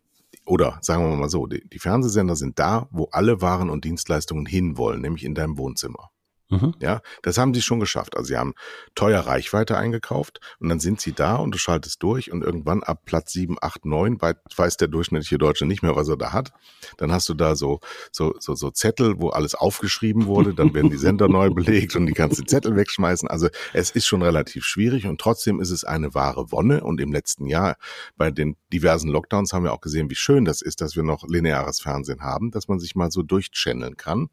[0.45, 4.45] oder sagen wir mal so, die, die Fernsehsender sind da, wo alle Waren und Dienstleistungen
[4.45, 6.11] hinwollen, nämlich in deinem Wohnzimmer.
[6.49, 6.75] Mhm.
[6.79, 8.15] Ja, das haben sie schon geschafft.
[8.15, 8.53] Also sie haben
[8.93, 13.01] teuer Reichweite eingekauft und dann sind sie da und du schaltest durch und irgendwann ab
[13.05, 16.51] Platz 7, 8, 9 weiß der durchschnittliche Deutsche nicht mehr, was er da hat.
[16.97, 17.79] Dann hast du da so,
[18.11, 22.05] so, so, so Zettel, wo alles aufgeschrieben wurde, dann werden die Sender neu belegt und
[22.05, 23.27] die du Zettel wegschmeißen.
[23.27, 27.11] Also es ist schon relativ schwierig und trotzdem ist es eine wahre Wonne und im
[27.11, 27.77] letzten Jahr
[28.17, 31.27] bei den diversen Lockdowns haben wir auch gesehen, wie schön das ist, dass wir noch
[31.27, 34.29] lineares Fernsehen haben, dass man sich mal so durchchanneln kann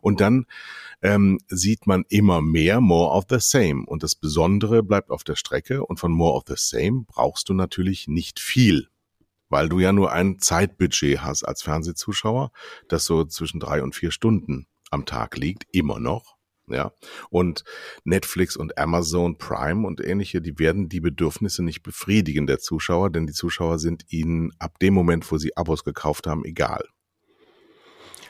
[0.00, 0.46] und dann
[1.02, 3.84] ähm, sieht man immer mehr More of the Same.
[3.86, 5.84] Und das Besondere bleibt auf der Strecke.
[5.84, 8.88] Und von More of the Same brauchst du natürlich nicht viel,
[9.48, 12.52] weil du ja nur ein Zeitbudget hast als Fernsehzuschauer,
[12.88, 16.36] das so zwischen drei und vier Stunden am Tag liegt, immer noch.
[16.68, 16.92] Ja,
[17.30, 17.64] und
[18.04, 23.26] Netflix und Amazon Prime und ähnliche, die werden die Bedürfnisse nicht befriedigen der Zuschauer, denn
[23.26, 26.84] die Zuschauer sind ihnen ab dem Moment, wo sie Abos gekauft haben, egal.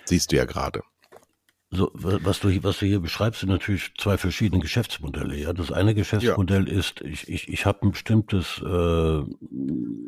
[0.06, 0.80] Siehst du ja gerade
[1.72, 5.37] so, was du, was du hier beschreibst, sind natürlich zwei verschiedene Geschäftsmodelle.
[5.37, 6.74] Ja, das eine Geschäftsmodell ja.
[6.74, 9.20] ist, ich, ich, ich habe ein bestimmtes äh,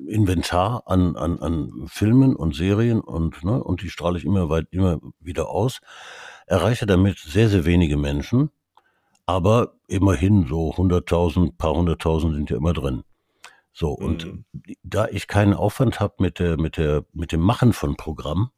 [0.09, 4.67] Inventar an, an, an Filmen und Serien und ne, und die strahle ich immer weit,
[4.73, 5.81] immer wieder aus,
[6.47, 8.51] erreiche damit sehr, sehr wenige Menschen,
[9.25, 13.05] aber immerhin so 100.000, paar hunderttausend sind ja immer drin.
[13.73, 14.45] So und mhm.
[14.83, 18.51] da ich keinen Aufwand habe mit der, mit der, mit dem Machen von Programmen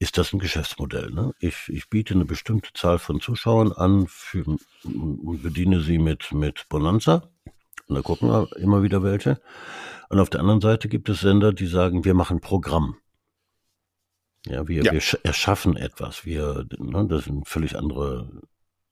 [0.00, 1.10] ist das ein Geschäftsmodell.
[1.10, 1.34] Ne?
[1.40, 4.44] Ich, ich biete eine bestimmte Zahl von Zuschauern an für,
[4.82, 7.30] und bediene sie mit, mit Bonanza.
[7.86, 9.42] Und da gucken wir immer wieder welche.
[10.08, 12.96] Und auf der anderen Seite gibt es Sender, die sagen, wir machen Programm.
[14.46, 14.92] Ja, wir, ja.
[14.92, 16.24] wir erschaffen etwas.
[16.24, 18.40] Wir, ne, das sind völlig andere.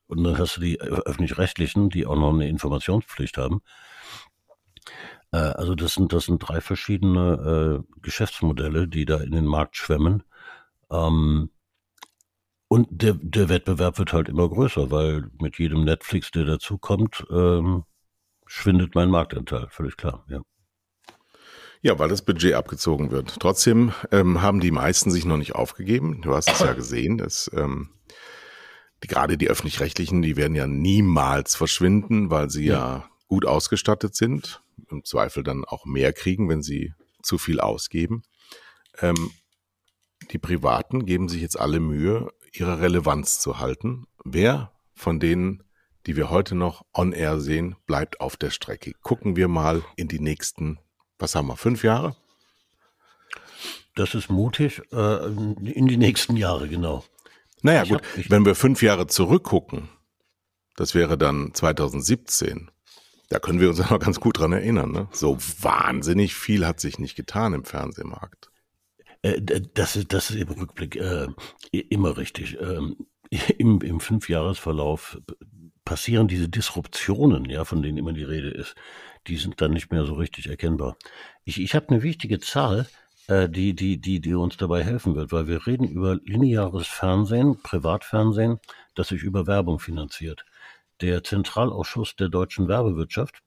[0.08, 3.62] Und dann hast du die öffentlich-rechtlichen, die auch noch eine Informationspflicht haben.
[5.32, 9.76] Äh, also das sind, das sind drei verschiedene äh, Geschäftsmodelle, die da in den Markt
[9.76, 10.22] schwemmen.
[10.90, 11.50] Ähm,
[12.70, 17.84] Und der, der Wettbewerb wird halt immer größer, weil mit jedem Netflix, der dazukommt, ähm,
[18.46, 20.42] schwindet mein Marktanteil, völlig klar, ja.
[21.80, 23.38] Ja, weil das Budget abgezogen wird.
[23.40, 26.20] Trotzdem ähm, haben die meisten sich noch nicht aufgegeben.
[26.22, 27.90] Du hast es ja gesehen, dass ähm,
[29.02, 32.74] die, gerade die öffentlich-rechtlichen, die werden ja niemals verschwinden, weil sie ja.
[32.74, 38.24] ja gut ausgestattet sind, im Zweifel dann auch mehr kriegen, wenn sie zu viel ausgeben.
[39.00, 39.30] Ähm,
[40.30, 44.06] die Privaten geben sich jetzt alle Mühe, ihre Relevanz zu halten.
[44.24, 45.62] Wer von denen,
[46.06, 48.92] die wir heute noch on air sehen, bleibt auf der Strecke?
[49.02, 50.78] Gucken wir mal in die nächsten,
[51.18, 52.16] was haben wir, fünf Jahre?
[53.94, 57.04] Das ist mutig, äh, in die nächsten Jahre, genau.
[57.62, 59.88] Naja, ich gut, wenn wir fünf Jahre zurückgucken,
[60.76, 62.70] das wäre dann 2017,
[63.28, 64.92] da können wir uns ja noch ganz gut dran erinnern.
[64.92, 65.08] Ne?
[65.12, 68.47] So wahnsinnig viel hat sich nicht getan im Fernsehmarkt.
[69.22, 69.40] Äh,
[69.74, 71.28] das, ist, das ist im Rückblick äh,
[71.70, 72.58] immer richtig.
[72.60, 72.96] Ähm,
[73.58, 75.18] Im, im Fünfjahresverlauf
[75.84, 78.74] passieren diese Disruptionen, ja, von denen immer die Rede ist,
[79.26, 80.96] die sind dann nicht mehr so richtig erkennbar.
[81.44, 82.86] Ich, ich habe eine wichtige Zahl,
[83.26, 87.62] äh, die, die, die, die uns dabei helfen wird, weil wir reden über lineares Fernsehen,
[87.62, 88.58] Privatfernsehen,
[88.94, 90.44] das sich über Werbung finanziert.
[91.00, 93.42] Der Zentralausschuss der deutschen Werbewirtschaft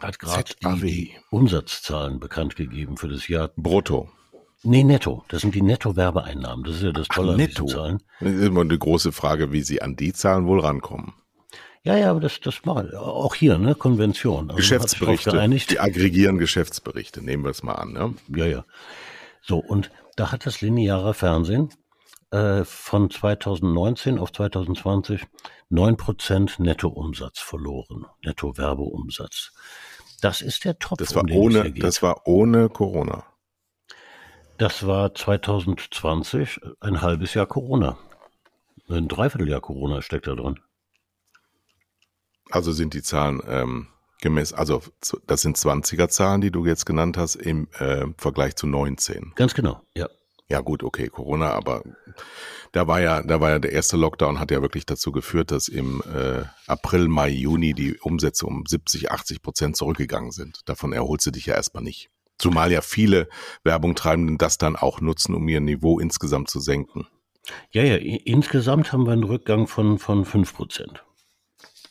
[0.00, 3.52] hat gerade die, die, Umsatzzahlen bekannt gegeben für das Jahr.
[3.56, 4.10] Brutto.
[4.64, 5.24] Nee, netto.
[5.28, 6.64] Das sind die Netto-Werbeeinnahmen.
[6.64, 7.66] Das ist ja das Tolle Ach, netto.
[7.66, 8.02] Zahlen.
[8.20, 11.12] Das ist immer eine große Frage, wie Sie an die Zahlen wohl rankommen.
[11.82, 12.94] Ja, ja, aber das, das mal.
[12.96, 14.44] Auch hier, ne, Konvention.
[14.48, 15.48] Also Geschäftsberichte.
[15.70, 18.14] Die aggregieren Geschäftsberichte, nehmen wir es mal an, ne?
[18.34, 18.64] Ja, ja.
[19.42, 21.68] So, und da hat das lineare Fernsehen
[22.30, 25.26] äh, von 2019 auf 2020
[25.70, 29.52] 9% Nettoumsatz verloren, Netto-Werbeumsatz.
[30.22, 30.98] Das ist der Topf.
[30.98, 33.24] Das war um ohne, das war ohne Corona.
[34.56, 37.98] Das war 2020 ein halbes Jahr Corona.
[38.88, 40.60] Ein Dreivierteljahr Corona steckt da drin.
[42.50, 43.88] Also sind die Zahlen ähm,
[44.20, 44.82] gemäß, also
[45.26, 49.32] das sind 20er Zahlen, die du jetzt genannt hast, im äh, Vergleich zu 19.
[49.34, 50.08] Ganz genau, ja.
[50.46, 51.82] Ja gut, okay, Corona, aber
[52.72, 55.68] da war ja, da war ja der erste Lockdown hat ja wirklich dazu geführt, dass
[55.68, 60.60] im äh, April, Mai, Juni die Umsätze um 70, 80 Prozent zurückgegangen sind.
[60.66, 62.10] Davon erholst du dich ja erstmal nicht.
[62.38, 63.28] Zumal ja viele
[63.62, 67.06] Werbungtreibenden das dann auch nutzen, um ihr Niveau insgesamt zu senken.
[67.70, 71.04] Ja, ja, insgesamt haben wir einen Rückgang von, von 5 Prozent.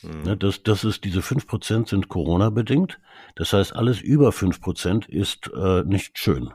[0.02, 0.38] Mhm.
[0.40, 3.00] Das, das ist, diese 5 Prozent sind Corona-bedingt.
[3.36, 6.54] Das heißt, alles über 5 Prozent ist äh, nicht schön.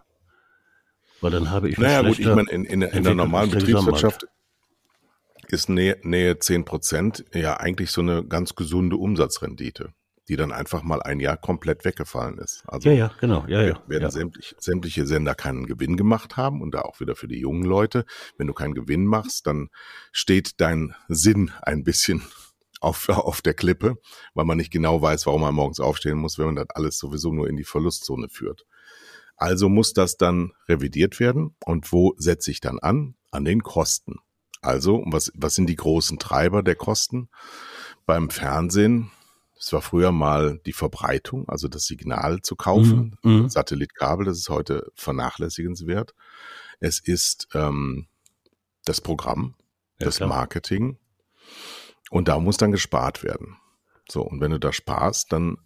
[1.21, 4.27] Weil dann habe ich Naja, gut, ich meine, in, in, in der normalen Betriebswirtschaft
[5.49, 9.93] ist Nähe, Nähe 10 Prozent ja eigentlich so eine ganz gesunde Umsatzrendite
[10.29, 12.63] die dann einfach mal ein Jahr komplett weggefallen ist.
[12.67, 13.83] Also ja, ja, genau, ja, ja.
[13.87, 14.11] Werden ja.
[14.11, 18.05] Sämtlich, sämtliche Sender keinen Gewinn gemacht haben und da auch wieder für die jungen Leute.
[18.37, 19.71] Wenn du keinen Gewinn machst, dann
[20.13, 22.23] steht dein Sinn ein bisschen
[22.81, 23.97] auf, auf der Klippe,
[24.35, 27.33] weil man nicht genau weiß, warum man morgens aufstehen muss, wenn man das alles sowieso
[27.33, 28.67] nur in die Verlustzone führt.
[29.37, 31.55] Also muss das dann revidiert werden.
[31.65, 33.15] Und wo setze ich dann an?
[33.31, 34.17] An den Kosten.
[34.61, 37.29] Also, was, was sind die großen Treiber der Kosten?
[38.05, 39.13] Beim Fernsehen
[39.59, 43.19] es war früher mal die Verbreitung, also das Signal zu kaufen.
[43.23, 43.33] Mhm.
[43.33, 43.49] mhm.
[43.49, 46.15] Satellitkabel, das ist heute vernachlässigenswert.
[46.81, 48.07] Es ist ähm,
[48.85, 49.57] das Programm,
[49.99, 50.29] ja, das klar.
[50.29, 50.99] Marketing.
[52.11, 53.57] Und da muss dann gespart werden.
[54.09, 55.59] So, und wenn du da sparst, dann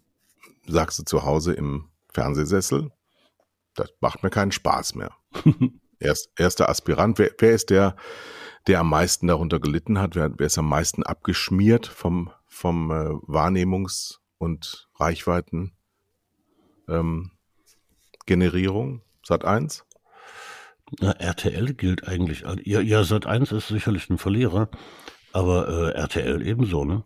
[0.67, 2.91] sagst du zu Hause im Fernsehsessel,
[3.75, 5.11] das macht mir keinen Spaß mehr.
[5.99, 7.95] Erst, erster Aspirant, wer, wer ist der,
[8.67, 10.15] der am meisten darunter gelitten hat?
[10.15, 15.73] Wer, wer ist am meisten abgeschmiert vom vom äh, Wahrnehmungs- und Reichweiten
[16.87, 17.31] ähm,
[19.25, 19.85] Sat 1?
[20.99, 24.69] Na, RTL gilt eigentlich, ja, ja Sat 1 ist sicherlich ein Verlierer,
[25.31, 27.03] aber äh, RTL ebenso, ne?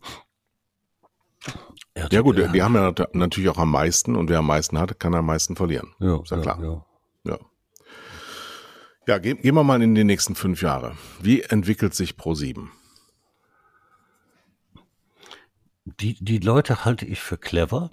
[1.94, 5.00] RTL ja gut, die haben ja natürlich auch am meisten und wer am meisten hat,
[5.00, 5.94] kann am meisten verlieren.
[6.00, 6.62] Ja, ist ja klar.
[6.62, 7.40] Ja, ja.
[9.08, 10.98] ja gehen, gehen wir mal in die nächsten fünf Jahre.
[11.22, 12.72] Wie entwickelt sich Pro 7?
[16.00, 17.92] Die, die Leute halte ich für clever.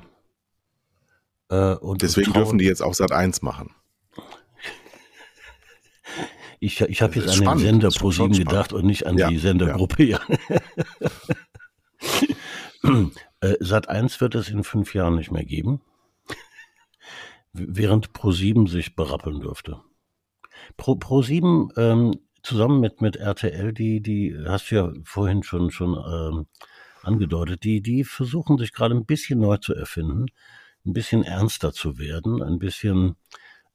[1.48, 3.74] Äh, und Deswegen und dürfen die jetzt auch Sat 1 machen.
[6.60, 7.60] Ich, ich habe jetzt an spannend.
[7.60, 10.04] den Sender Pro 7 gedacht und nicht an ja, die Sendergruppe.
[10.04, 10.20] Ja.
[13.40, 15.82] äh, Sat 1 wird es in fünf Jahren nicht mehr geben,
[17.52, 19.82] während Pro 7 sich berappeln dürfte.
[20.78, 25.70] Pro, Pro 7 ähm, zusammen mit, mit RTL, die, die hast du ja vorhin schon,
[25.70, 26.46] schon ähm,
[27.04, 30.26] angedeutet, die, die versuchen sich gerade ein bisschen neu zu erfinden,
[30.86, 33.16] ein bisschen ernster zu werden, ein bisschen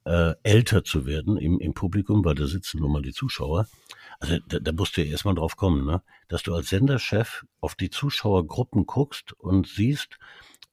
[0.06, 3.68] äh, älter zu werden im, im Publikum, weil da sitzen nun mal die Zuschauer.
[4.20, 6.02] Also da, da musst du ja erstmal drauf kommen, ne?
[6.28, 10.18] dass du als Senderchef auf die Zuschauergruppen guckst und siehst,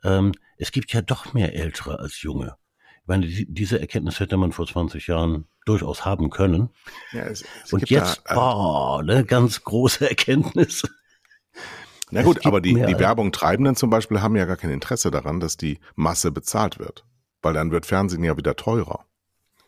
[0.04, 2.56] ähm, es gibt ja doch mehr Ältere als Junge.
[3.02, 6.70] Ich meine, die, diese Erkenntnis hätte man vor 20 Jahren durchaus haben können.
[7.12, 10.82] Ja, es, es und jetzt, da, oh, ne, ganz große Erkenntnis.
[12.10, 15.56] Na gut, aber die, die Werbung-Treibenden zum Beispiel haben ja gar kein Interesse daran, dass
[15.56, 17.04] die Masse bezahlt wird.
[17.42, 19.06] Weil dann wird Fernsehen ja wieder teurer.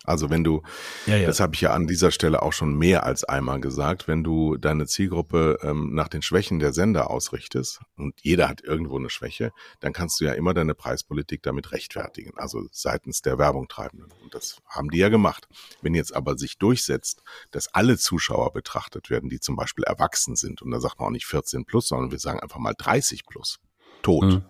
[0.08, 0.62] Also wenn du,
[1.06, 1.26] ja, ja.
[1.26, 4.56] das habe ich ja an dieser Stelle auch schon mehr als einmal gesagt, wenn du
[4.56, 9.52] deine Zielgruppe ähm, nach den Schwächen der Sender ausrichtest und jeder hat irgendwo eine Schwäche,
[9.80, 14.10] dann kannst du ja immer deine Preispolitik damit rechtfertigen, also seitens der Werbungtreibenden.
[14.22, 15.46] Und das haben die ja gemacht.
[15.82, 20.62] Wenn jetzt aber sich durchsetzt, dass alle Zuschauer betrachtet werden, die zum Beispiel erwachsen sind,
[20.62, 23.60] und da sagt man auch nicht 14 plus, sondern wir sagen einfach mal 30 plus,
[24.02, 24.24] tot.
[24.24, 24.44] Mhm.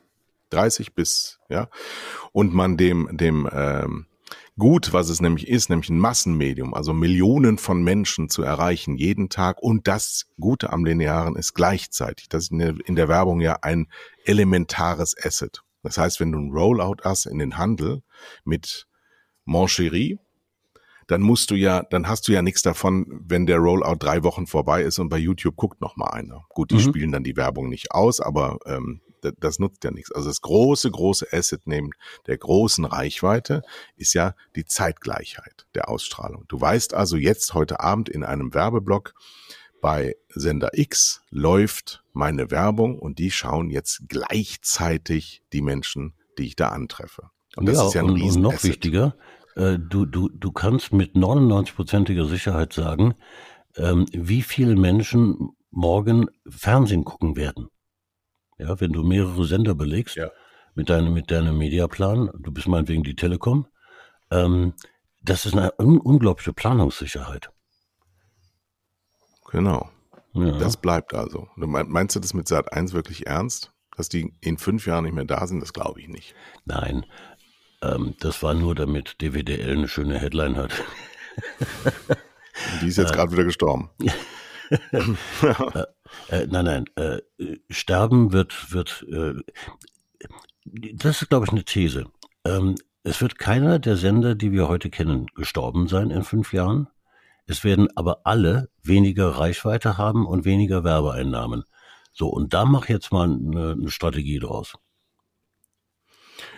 [0.50, 1.68] 30 bis, ja,
[2.32, 4.06] und man dem, dem ähm,
[4.58, 9.28] Gut, was es nämlich ist, nämlich ein Massenmedium, also Millionen von Menschen zu erreichen jeden
[9.28, 9.62] Tag.
[9.62, 13.86] Und das Gute am Linearen ist gleichzeitig, das ist in der Werbung ja ein
[14.24, 15.62] elementares Asset.
[15.82, 18.02] Das heißt, wenn du ein Rollout hast in den Handel
[18.44, 18.88] mit
[19.44, 20.18] Moncherie,
[21.06, 24.46] dann musst du ja, dann hast du ja nichts davon, wenn der Rollout drei Wochen
[24.46, 26.44] vorbei ist und bei YouTube guckt noch mal einer.
[26.50, 26.80] Gut, die mhm.
[26.80, 30.12] spielen dann die Werbung nicht aus, aber ähm, das nutzt ja nichts.
[30.12, 31.90] Also das große, große Asset neben
[32.26, 33.62] der großen Reichweite
[33.96, 36.44] ist ja die Zeitgleichheit der Ausstrahlung.
[36.48, 39.14] Du weißt also jetzt heute Abend in einem Werbeblock,
[39.80, 46.56] bei Sender X läuft meine Werbung und die schauen jetzt gleichzeitig die Menschen, die ich
[46.56, 47.30] da antreffe.
[47.56, 49.16] Und das ja, ist ja ein und, und noch wichtiger,
[49.56, 53.14] äh, du, du, du kannst mit 99-prozentiger Sicherheit sagen,
[53.76, 57.68] ähm, wie viele Menschen morgen Fernsehen gucken werden.
[58.58, 60.30] Ja, wenn du mehrere Sender belegst ja.
[60.74, 63.66] mit deinem mit deinem Mediaplan, du bist meinetwegen die Telekom,
[64.30, 64.74] ähm,
[65.22, 67.50] das ist eine un unglaubliche Planungssicherheit.
[69.50, 69.88] Genau.
[70.34, 70.58] Ja.
[70.58, 71.48] Das bleibt also.
[71.56, 73.72] Meinst du das mit Sat 1 wirklich ernst?
[73.96, 76.34] Dass die in fünf Jahren nicht mehr da sind, das glaube ich nicht.
[76.64, 77.04] Nein.
[77.82, 80.72] Ähm, das war nur, damit DWDL eine schöne Headline hat.
[82.80, 83.90] die ist jetzt äh, gerade wieder gestorben.
[86.28, 86.84] äh, nein, nein.
[86.96, 87.20] Äh,
[87.70, 89.34] sterben wird, wird, äh,
[90.94, 92.06] das ist, glaube ich, eine These.
[92.44, 96.88] Ähm, es wird keiner der Sender, die wir heute kennen, gestorben sein in fünf Jahren.
[97.46, 101.64] Es werden aber alle weniger Reichweite haben und weniger Werbeeinnahmen.
[102.12, 104.74] So, und da mach jetzt mal eine, eine Strategie draus.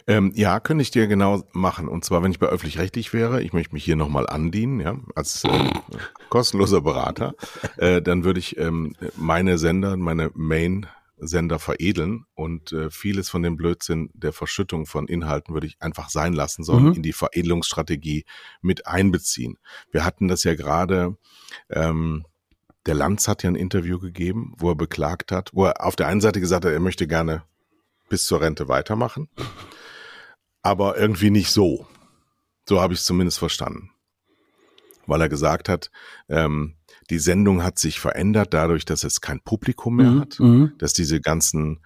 [0.06, 1.88] Ähm, ja, könnte ich dir genau machen.
[1.88, 5.44] Und zwar, wenn ich bei öffentlich-rechtlich wäre, ich möchte mich hier nochmal andienen, ja, als
[5.44, 5.70] äh,
[6.28, 7.34] kostenloser Berater,
[7.76, 10.86] äh, dann würde ich ähm, meine Sender, meine Main
[11.20, 16.08] Sender veredeln und äh, vieles von dem Blödsinn der Verschüttung von Inhalten würde ich einfach
[16.08, 16.96] sein lassen, sondern mhm.
[16.96, 18.24] in die Veredelungsstrategie
[18.62, 19.58] mit einbeziehen.
[19.90, 21.16] Wir hatten das ja gerade,
[21.68, 22.24] ähm,
[22.86, 26.06] der Lanz hat ja ein Interview gegeben, wo er beklagt hat, wo er auf der
[26.06, 27.42] einen Seite gesagt hat, er möchte gerne
[28.08, 29.28] bis zur Rente weitermachen
[30.62, 31.87] aber irgendwie nicht so.
[32.68, 33.90] So habe ich es zumindest verstanden.
[35.07, 35.90] Weil er gesagt hat,
[36.29, 36.77] ähm,
[37.11, 40.73] die Sendung hat sich verändert dadurch, dass es kein Publikum mehr mhm, hat, mhm.
[40.79, 41.81] dass diese ganzen,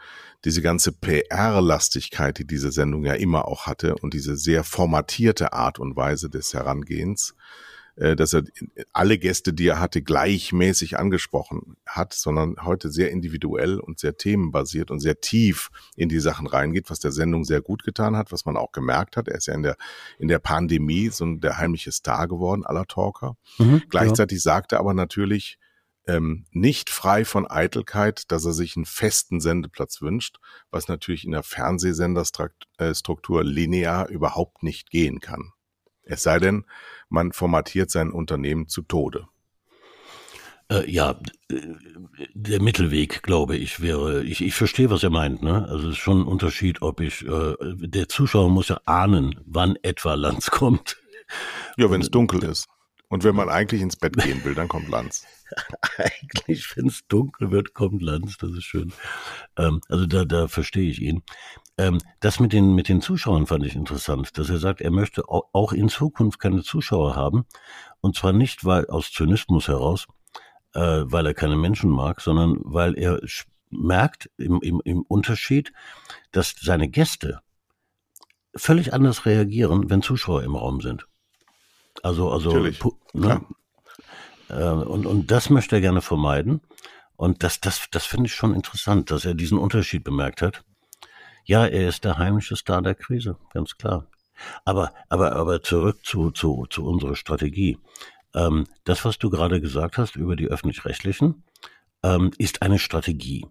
[0.45, 5.79] diese ganze PR-Lastigkeit, die diese Sendung ja immer auch hatte und diese sehr formatierte Art
[5.79, 7.35] und Weise des Herangehens,
[7.97, 8.43] dass er
[8.93, 14.91] alle Gäste, die er hatte, gleichmäßig angesprochen hat, sondern heute sehr individuell und sehr themenbasiert
[14.91, 18.45] und sehr tief in die Sachen reingeht, was der Sendung sehr gut getan hat, was
[18.47, 19.29] man auch gemerkt hat.
[19.29, 19.77] Er ist ja in der,
[20.19, 23.37] in der Pandemie so der heimliche Star geworden aller Talker.
[23.59, 24.43] Mhm, Gleichzeitig ja.
[24.43, 25.59] sagte aber natürlich,
[26.07, 30.37] ähm, nicht frei von Eitelkeit, dass er sich einen festen Sendeplatz wünscht,
[30.71, 35.53] was natürlich in der Fernsehsenderstruktur äh, linear überhaupt nicht gehen kann.
[36.05, 36.65] Es sei denn,
[37.09, 39.27] man formatiert sein Unternehmen zu Tode.
[40.71, 41.21] Äh, ja,
[42.35, 45.67] der Mittelweg, glaube ich, wäre, ich, ich verstehe, was er meint, ne?
[45.69, 49.77] Also es ist schon ein Unterschied, ob ich, äh, der Zuschauer muss ja ahnen, wann
[49.83, 50.97] etwa Lanz kommt.
[51.77, 52.69] Ja, wenn es dunkel ist.
[53.09, 55.27] Und wenn man eigentlich ins Bett gehen will, dann kommt Lanz.
[55.99, 58.93] eigentlich, wenn es dunkel wird, kommt Lanz, das ist schön.
[59.57, 61.23] Ähm, also da, da verstehe ich ihn.
[61.77, 65.29] Ähm, das mit den, mit den Zuschauern fand ich interessant, dass er sagt, er möchte
[65.29, 67.47] auch in Zukunft keine Zuschauer haben.
[68.01, 70.07] Und zwar nicht weil aus Zynismus heraus,
[70.75, 73.21] äh, weil er keine Menschen mag, sondern weil er
[73.71, 75.73] merkt im, im, im Unterschied,
[76.31, 77.41] dass seine Gäste
[78.55, 81.09] völlig anders reagieren, wenn Zuschauer im Raum sind.
[82.03, 82.51] Also, also,
[83.13, 83.45] ne?
[84.49, 86.61] Äh, und, und das möchte er gerne vermeiden.
[87.17, 90.65] Und das, das, das finde ich schon interessant, dass er diesen Unterschied bemerkt hat.
[91.45, 94.07] Ja, er ist der heimische Star der Krise, ganz klar.
[94.65, 97.79] Aber, aber, aber zurück zu, zu, zu unserer Strategie.
[98.35, 101.45] Ähm, das, was du gerade gesagt hast über die öffentlich-rechtlichen,
[102.03, 103.47] ähm, ist eine Strategie.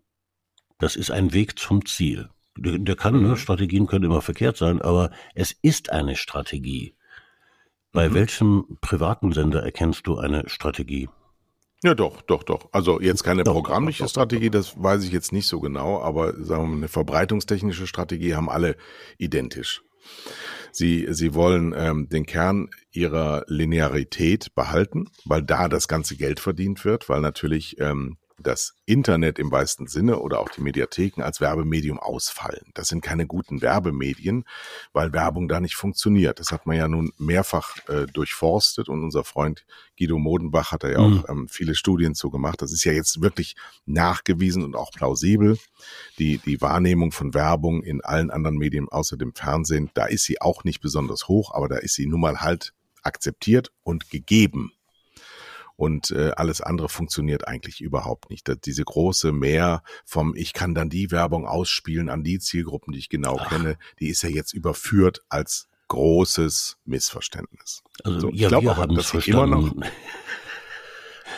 [0.77, 2.29] Das ist ein Weg zum Ziel.
[2.57, 3.37] Der, der kann, ne, mhm.
[3.37, 6.95] Strategien können immer verkehrt sein, aber es ist eine Strategie.
[7.91, 8.13] Bei mhm.
[8.15, 11.09] welchem privaten Sender erkennst du eine Strategie?
[11.83, 12.69] Ja, doch, doch, doch.
[12.71, 16.01] Also jetzt keine doch, programmliche doch, doch, Strategie, das weiß ich jetzt nicht so genau,
[16.01, 18.77] aber sagen wir mal, eine verbreitungstechnische Strategie haben alle
[19.17, 19.81] identisch.
[20.71, 26.83] Sie, sie wollen ähm, den Kern ihrer Linearität behalten, weil da das ganze Geld verdient
[26.85, 31.99] wird, weil natürlich ähm, das Internet im weitesten Sinne oder auch die Mediatheken als Werbemedium
[31.99, 32.71] ausfallen.
[32.73, 34.45] Das sind keine guten Werbemedien,
[34.91, 36.39] weil Werbung da nicht funktioniert.
[36.39, 39.65] Das hat man ja nun mehrfach äh, durchforstet und unser Freund
[39.97, 41.19] Guido Modenbach hat da ja mhm.
[41.19, 42.61] auch ähm, viele Studien zu gemacht.
[42.61, 43.55] Das ist ja jetzt wirklich
[43.85, 45.57] nachgewiesen und auch plausibel.
[46.19, 50.41] Die, die Wahrnehmung von Werbung in allen anderen Medien außer dem Fernsehen, da ist sie
[50.41, 52.73] auch nicht besonders hoch, aber da ist sie nun mal halt
[53.03, 54.71] akzeptiert und gegeben
[55.75, 58.47] und äh, alles andere funktioniert eigentlich überhaupt nicht.
[58.47, 62.99] Das, diese große Mehr vom Ich kann dann die Werbung ausspielen an die Zielgruppen, die
[62.99, 63.49] ich genau Ach.
[63.49, 67.83] kenne, die ist ja jetzt überführt als großes Missverständnis.
[68.03, 69.73] Also so, ja, ich glaube aber, dass sie immer noch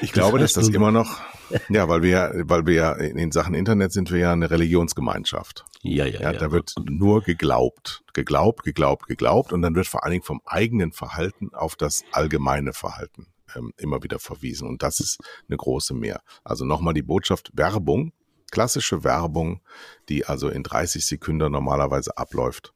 [0.02, 1.22] ich glaube, dass das immer noch,
[1.70, 5.66] ja, weil wir, weil wir ja in Sachen Internet sind wir ja eine Religionsgemeinschaft.
[5.82, 6.34] Ja, ja, ja.
[6.34, 10.92] Da wird nur geglaubt, geglaubt, geglaubt, geglaubt und dann wird vor allen Dingen vom eigenen
[10.92, 14.68] Verhalten auf das allgemeine Verhalten ähm, immer wieder verwiesen.
[14.68, 16.22] Und das ist eine große Mehr.
[16.44, 18.14] Also nochmal die Botschaft Werbung,
[18.52, 19.62] klassische Werbung,
[20.10, 22.74] die also in 30 Sekunden normalerweise abläuft,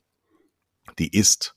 [0.98, 1.56] die ist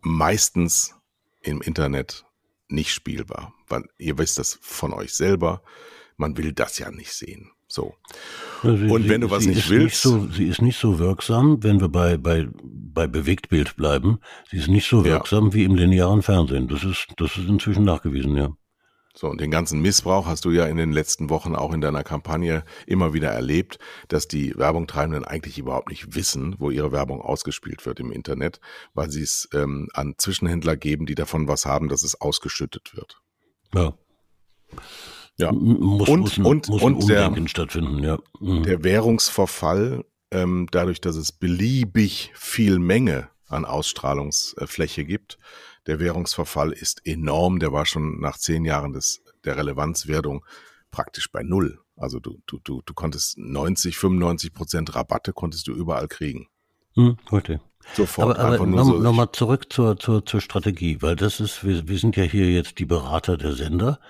[0.00, 0.94] meistens
[1.42, 2.24] im Internet
[2.68, 5.62] nicht spielbar, weil ihr wisst das von euch selber.
[6.16, 7.50] Man will das ja nicht sehen.
[7.70, 7.94] So.
[8.64, 9.84] Ja, sie, und wenn du was nicht willst.
[9.84, 14.18] Nicht so, sie ist nicht so wirksam, wenn wir bei, bei, bei Bewegtbild bleiben.
[14.50, 15.54] Sie ist nicht so wirksam ja.
[15.54, 16.66] wie im linearen Fernsehen.
[16.66, 18.50] Das ist, das ist inzwischen nachgewiesen, ja.
[19.14, 22.02] So, und den ganzen Missbrauch hast du ja in den letzten Wochen auch in deiner
[22.02, 27.86] Kampagne immer wieder erlebt, dass die Werbungtreibenden eigentlich überhaupt nicht wissen, wo ihre Werbung ausgespielt
[27.86, 28.60] wird im Internet,
[28.94, 33.20] weil sie es ähm, an Zwischenhändler geben, die davon was haben, dass es ausgeschüttet wird.
[33.74, 33.94] Ja.
[35.40, 35.52] Ja.
[35.52, 38.18] Muss, und, muss ein, und, muss und der, stattfinden, ja.
[38.40, 38.62] Mhm.
[38.62, 45.38] Der Währungsverfall, ähm, dadurch, dass es beliebig viel Menge an Ausstrahlungsfläche gibt,
[45.86, 47.58] der Währungsverfall ist enorm.
[47.58, 50.44] Der war schon nach zehn Jahren des, der Relevanzwertung
[50.90, 51.80] praktisch bei Null.
[51.96, 56.48] Also du, du, du, du konntest 90, 95 Prozent Rabatte konntest du überall kriegen.
[56.94, 57.60] Hm, heute.
[57.94, 58.38] Sofort.
[58.38, 61.98] Aber, aber nochmal so noch zurück zur, zur, zur Strategie, weil das ist, wir, wir
[61.98, 64.00] sind ja hier jetzt die Berater der Sender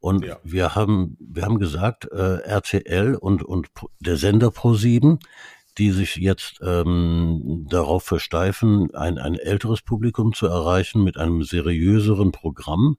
[0.00, 0.38] und ja.
[0.44, 3.68] wir haben, wir haben gesagt, äh, RTL und, und
[4.00, 5.18] der Sender Pro7,
[5.78, 12.32] die sich jetzt ähm, darauf versteifen, ein, ein älteres Publikum zu erreichen mit einem seriöseren
[12.32, 12.96] Programm,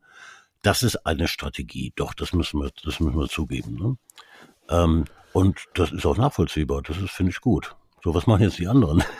[0.61, 1.93] das ist eine Strategie.
[1.95, 3.75] Doch, das müssen wir, das müssen wir zugeben.
[3.75, 3.97] Ne?
[4.69, 6.81] Ähm, und das ist auch nachvollziehbar.
[6.81, 7.75] Das ist, finde ich, gut.
[8.03, 9.03] So, was machen jetzt die anderen?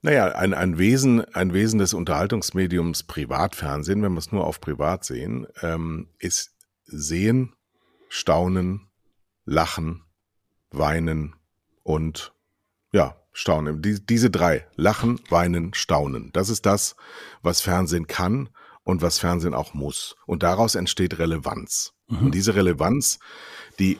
[0.00, 5.04] Naja, ein, ein, Wesen, ein Wesen des Unterhaltungsmediums Privatfernsehen, wenn wir es nur auf Privat
[5.04, 6.54] sehen, ähm, ist
[6.88, 7.54] sehen,
[8.08, 8.88] staunen,
[9.44, 10.02] lachen,
[10.70, 11.36] weinen
[11.82, 12.32] und
[12.92, 13.82] ja, staunen.
[13.82, 16.30] Die, diese drei, lachen, weinen, staunen.
[16.32, 16.96] Das ist das,
[17.42, 18.48] was Fernsehen kann
[18.82, 20.16] und was Fernsehen auch muss.
[20.26, 21.92] Und daraus entsteht Relevanz.
[22.08, 22.26] Mhm.
[22.26, 23.18] Und diese Relevanz,
[23.78, 23.98] die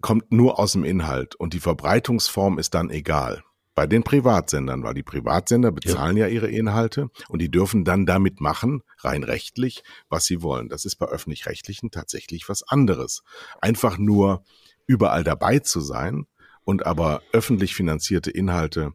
[0.00, 3.44] kommt nur aus dem Inhalt und die Verbreitungsform ist dann egal
[3.74, 6.26] bei den Privatsendern, weil die Privatsender bezahlen ja.
[6.26, 6.32] ja.
[6.32, 10.68] ihre Inhalte und die dürfen dann damit machen, rein rechtlich, was sie wollen.
[10.68, 13.22] Das ist bei öffentlich-rechtlichen tatsächlich was anderes.
[13.60, 14.44] Einfach nur
[14.86, 16.26] überall dabei zu sein
[16.64, 18.92] und aber öffentlich finanzierte Inhalte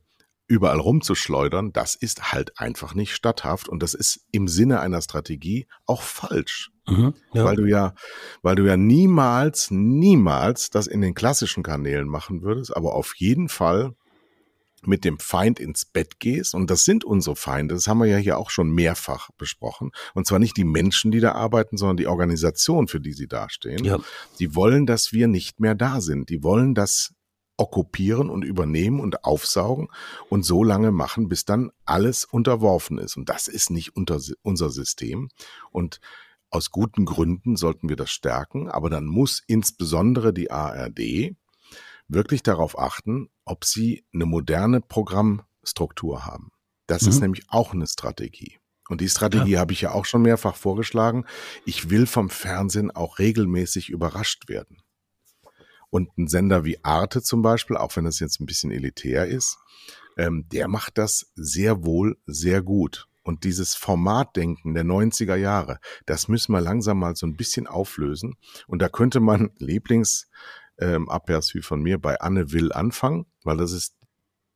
[0.48, 5.68] überall rumzuschleudern, das ist halt einfach nicht statthaft und das ist im Sinne einer Strategie
[5.86, 6.72] auch falsch.
[6.88, 7.44] Mhm, ja.
[7.44, 7.94] Weil du ja,
[8.42, 13.50] weil du ja niemals, niemals das in den klassischen Kanälen machen würdest, aber auf jeden
[13.50, 13.94] Fall
[14.84, 18.18] mit dem Feind ins Bett gehst, und das sind unsere Feinde, das haben wir ja
[18.18, 22.08] hier auch schon mehrfach besprochen, und zwar nicht die Menschen, die da arbeiten, sondern die
[22.08, 24.00] Organisation, für die sie dastehen, ja.
[24.40, 26.30] die wollen, dass wir nicht mehr da sind.
[26.30, 27.14] Die wollen das
[27.58, 29.88] okkupieren und übernehmen und aufsaugen
[30.30, 33.18] und so lange machen, bis dann alles unterworfen ist.
[33.18, 35.30] Und das ist nicht unter, unser System.
[35.72, 36.00] Und
[36.50, 41.36] aus guten Gründen sollten wir das stärken, aber dann muss insbesondere die ARD
[42.08, 46.52] wirklich darauf achten, ob sie eine moderne Programmstruktur haben.
[46.88, 47.10] Das mhm.
[47.10, 48.58] ist nämlich auch eine Strategie.
[48.90, 49.60] Und die Strategie ja.
[49.60, 51.26] habe ich ja auch schon mehrfach vorgeschlagen.
[51.66, 54.82] Ich will vom Fernsehen auch regelmäßig überrascht werden.
[55.90, 59.58] Und ein Sender wie Arte zum Beispiel, auch wenn das jetzt ein bisschen elitär ist,
[60.18, 63.08] ähm, der macht das sehr wohl, sehr gut.
[63.24, 68.36] und dieses Formatdenken der 90er Jahre, das müssen wir langsam mal so ein bisschen auflösen.
[68.68, 70.30] Und da könnte man Lieblings
[70.80, 73.96] ähm, Aperçu von mir bei Anne Will anfangen, weil das ist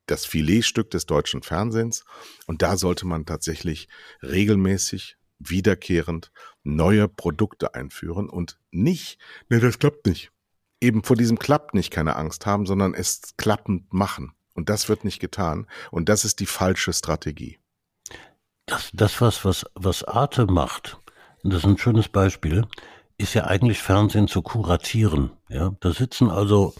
[0.05, 2.03] das Filetstück des deutschen Fernsehens.
[2.47, 3.87] Und da sollte man tatsächlich
[4.21, 6.31] regelmäßig, wiederkehrend
[6.63, 9.17] neue Produkte einführen und nicht,
[9.49, 10.31] ne, das klappt nicht.
[10.79, 14.33] Eben vor diesem klappt nicht keine Angst haben, sondern es klappend machen.
[14.53, 15.67] Und das wird nicht getan.
[15.89, 17.57] Und das ist die falsche Strategie.
[18.65, 20.99] Das, das was, was, was Arte macht,
[21.43, 22.67] das ist ein schönes Beispiel,
[23.21, 25.31] ist ja eigentlich Fernsehen zu kuratieren.
[25.49, 26.73] Ja, da sitzen also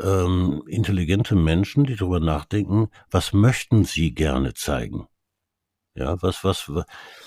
[0.00, 5.06] ähm, intelligente Menschen, die darüber nachdenken, was möchten sie gerne zeigen?
[5.94, 6.70] Ja, was, was,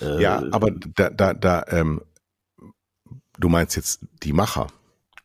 [0.00, 2.02] äh, ja, aber da, da, da, ähm,
[3.38, 4.66] du meinst jetzt die Macher.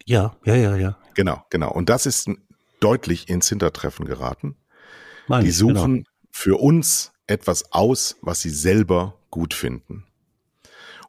[0.06, 0.98] Ja, ja, ja, ja.
[1.16, 1.72] Genau, genau.
[1.72, 2.30] Und das ist
[2.80, 4.56] deutlich ins Hintertreffen geraten.
[5.28, 5.80] Meine die genau.
[5.80, 6.10] suchen genau.
[6.32, 10.06] für uns etwas aus, was sie selber gut finden.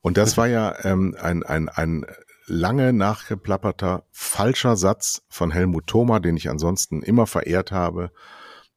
[0.02, 2.04] Und das war ja ähm, ein, ein, ein
[2.46, 8.10] lange nachgeplapperter falscher Satz von Helmut Thoma, den ich ansonsten immer verehrt habe,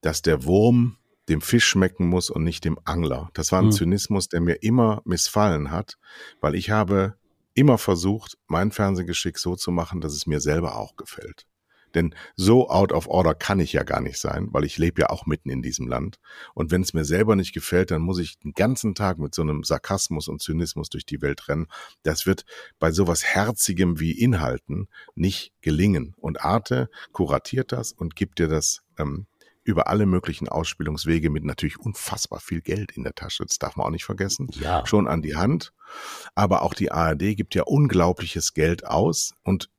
[0.01, 0.97] dass der Wurm
[1.27, 3.31] dem Fisch schmecken muss und nicht dem Angler.
[3.33, 3.71] Das war ein mhm.
[3.71, 5.97] Zynismus, der mir immer missfallen hat,
[6.39, 7.15] weil ich habe
[7.55, 11.47] immer versucht, mein Fernsehgeschick so zu machen, dass es mir selber auch gefällt.
[11.95, 15.09] Denn so out of order kann ich ja gar nicht sein, weil ich lebe ja
[15.09, 16.19] auch mitten in diesem Land.
[16.53, 19.41] Und wenn es mir selber nicht gefällt, dann muss ich den ganzen Tag mit so
[19.41, 21.67] einem Sarkasmus und Zynismus durch die Welt rennen.
[22.03, 22.45] Das wird
[22.77, 26.13] bei sowas Herzigem wie Inhalten nicht gelingen.
[26.17, 29.25] Und Arte kuratiert das und gibt dir das ähm,
[29.65, 33.43] über alle möglichen Ausspielungswege mit natürlich unfassbar viel Geld in der Tasche.
[33.45, 34.47] Das darf man auch nicht vergessen.
[34.59, 34.85] Ja.
[34.85, 35.73] Schon an die Hand.
[36.35, 39.69] Aber auch die ARD gibt ja unglaubliches Geld aus und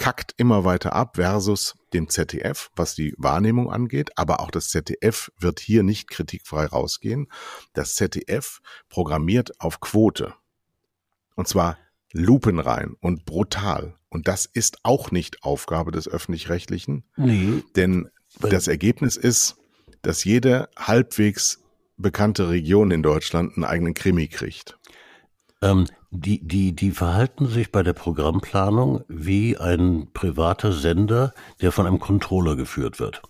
[0.00, 4.16] kackt immer weiter ab versus dem ZDF, was die Wahrnehmung angeht.
[4.16, 7.30] Aber auch das ZDF wird hier nicht kritikfrei rausgehen.
[7.74, 10.32] Das ZDF programmiert auf Quote.
[11.36, 11.76] Und zwar
[12.12, 13.94] lupenrein und brutal.
[14.08, 17.04] Und das ist auch nicht Aufgabe des öffentlich-rechtlichen.
[17.16, 17.62] Nee.
[17.76, 18.08] Denn
[18.40, 19.56] das Ergebnis ist,
[20.00, 21.60] dass jede halbwegs
[21.98, 24.78] bekannte Region in Deutschland einen eigenen Krimi kriegt.
[25.62, 31.86] Ähm, die, die, die verhalten sich bei der Programmplanung wie ein privater Sender, der von
[31.86, 33.22] einem Controller geführt wird.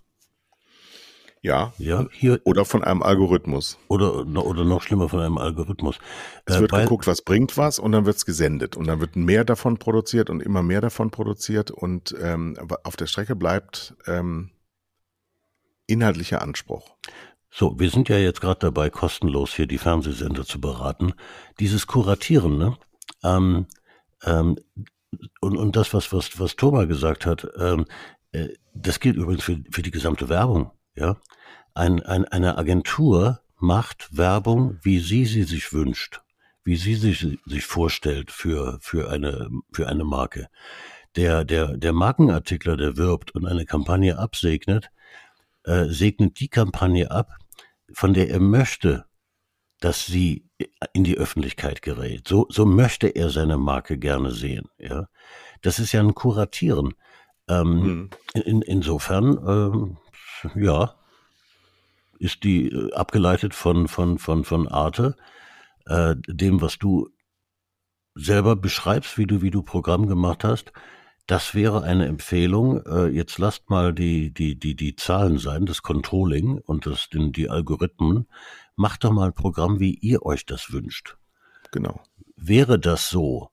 [1.42, 3.78] Ja, ja hier, oder von einem Algorithmus.
[3.88, 5.98] Oder, oder noch schlimmer, von einem Algorithmus.
[6.44, 8.76] Es äh, wird bei, geguckt, was bringt was und dann wird es gesendet.
[8.76, 13.06] Und dann wird mehr davon produziert und immer mehr davon produziert und ähm, auf der
[13.06, 14.50] Strecke bleibt ähm,
[15.86, 16.96] inhaltlicher Anspruch.
[17.50, 21.14] So, wir sind ja jetzt gerade dabei, kostenlos hier die Fernsehsender zu beraten.
[21.58, 22.76] Dieses Kuratieren, ne?
[23.24, 23.66] Ähm,
[24.24, 24.56] ähm,
[25.40, 27.86] und, und das, was, was, was Thomas gesagt hat, ähm,
[28.32, 30.70] äh, das gilt übrigens für, für die gesamte Werbung.
[30.94, 31.16] Ja,
[31.74, 36.22] ein, ein, eine Agentur macht Werbung, wie sie sie sich wünscht,
[36.64, 40.48] wie sie sich, sich vorstellt für, für eine, für eine Marke.
[41.16, 44.90] Der, der, der Markenartikler, der wirbt und eine Kampagne absegnet,
[45.64, 47.36] äh, segnet die Kampagne ab,
[47.92, 49.04] von der er möchte,
[49.80, 50.48] dass sie
[50.92, 52.28] in die Öffentlichkeit gerät.
[52.28, 54.68] So, so möchte er seine Marke gerne sehen.
[54.78, 55.08] Ja,
[55.62, 56.94] das ist ja ein Kuratieren.
[57.48, 58.10] Ähm, mhm.
[58.34, 59.96] in, insofern, ähm,
[60.54, 60.94] ja,
[62.18, 65.16] ist die äh, abgeleitet von von von von Arte,
[65.86, 67.08] äh, dem, was du
[68.14, 70.72] selber beschreibst, wie du wie du Programm gemacht hast.
[71.30, 72.84] Das wäre eine Empfehlung.
[72.84, 77.48] Äh, jetzt lasst mal die, die, die, die Zahlen sein, das Controlling und das, die
[77.48, 78.26] Algorithmen.
[78.74, 81.18] Macht doch mal ein Programm, wie ihr euch das wünscht.
[81.70, 82.00] Genau.
[82.34, 83.50] Wäre das so,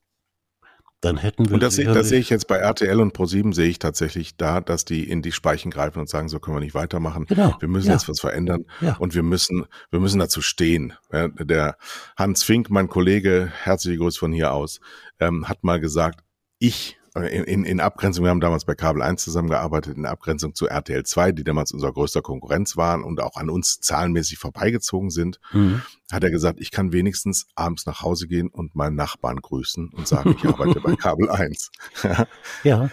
[1.02, 1.54] dann hätten wir.
[1.54, 4.60] Und das, sehe, das sehe ich jetzt bei RTL und Pro7 sehe ich tatsächlich da,
[4.60, 7.28] dass die in die Speichen greifen und sagen, so können wir nicht weitermachen.
[7.28, 7.58] Genau.
[7.60, 7.94] Wir müssen ja.
[7.94, 8.96] jetzt was verändern ja.
[8.98, 10.94] und wir müssen, wir müssen dazu stehen.
[11.12, 11.78] Der
[12.18, 14.80] Hans Fink, mein Kollege, herzliche Grüße von hier aus,
[15.20, 16.24] ähm, hat mal gesagt,
[16.58, 20.68] ich in, in, in Abgrenzung, wir haben damals bei Kabel 1 zusammengearbeitet, in Abgrenzung zu
[20.68, 25.40] RTL 2, die damals unser größter Konkurrenz waren und auch an uns zahlenmäßig vorbeigezogen sind,
[25.54, 25.82] mhm.
[26.12, 30.08] hat er gesagt, ich kann wenigstens abends nach Hause gehen und meinen Nachbarn grüßen und
[30.08, 31.72] sagen, ich arbeite bei Kabel 1.
[32.64, 32.90] ja.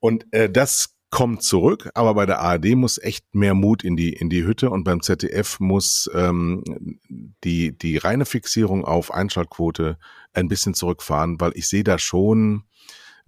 [0.00, 4.12] Und äh, das kommt zurück, aber bei der ARD muss echt mehr Mut in die
[4.12, 6.62] in die Hütte und beim ZDF muss ähm,
[7.44, 9.98] die die reine Fixierung auf Einschaltquote
[10.32, 12.62] ein bisschen zurückfahren, weil ich sehe da schon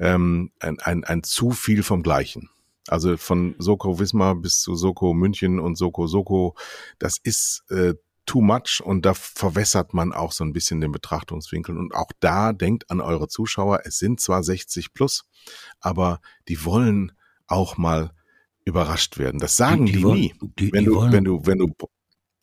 [0.02, 2.50] ähm, ein, ein, ein zu viel vom Gleichen.
[2.88, 6.56] Also von Soko Wismar bis zu Soko München und Soko Soko,
[6.98, 7.94] das ist äh,
[8.26, 11.78] too much und da verwässert man auch so ein bisschen den Betrachtungswinkel.
[11.78, 15.24] Und auch da denkt an eure Zuschauer, es sind zwar 60 plus,
[15.80, 17.12] aber die wollen
[17.46, 18.10] auch mal
[18.64, 19.38] überrascht werden.
[19.38, 20.34] Das sagen die, die, die nie.
[20.58, 21.72] Die, wenn, du, wenn du, wenn du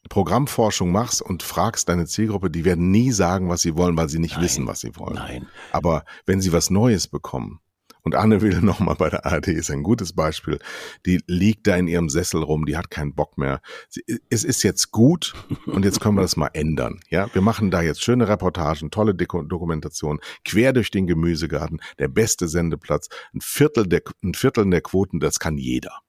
[0.09, 4.19] Programmforschung machst und fragst deine Zielgruppe, die werden nie sagen, was sie wollen, weil sie
[4.19, 5.15] nicht Nein, wissen, was sie wollen.
[5.15, 5.47] Nein.
[5.71, 7.61] Aber wenn sie was Neues bekommen,
[8.01, 10.59] und Anne Will nochmal bei der ARD ist ein gutes Beispiel.
[11.05, 13.61] Die liegt da in ihrem Sessel rum, die hat keinen Bock mehr.
[13.89, 15.33] Sie, es ist jetzt gut
[15.65, 16.99] und jetzt können wir das mal ändern.
[17.09, 22.47] Ja, wir machen da jetzt schöne Reportagen, tolle Dokumentation, quer durch den Gemüsegarten, der beste
[22.47, 26.01] Sendeplatz, ein Viertel der, ein Viertel der Quoten, das kann jeder.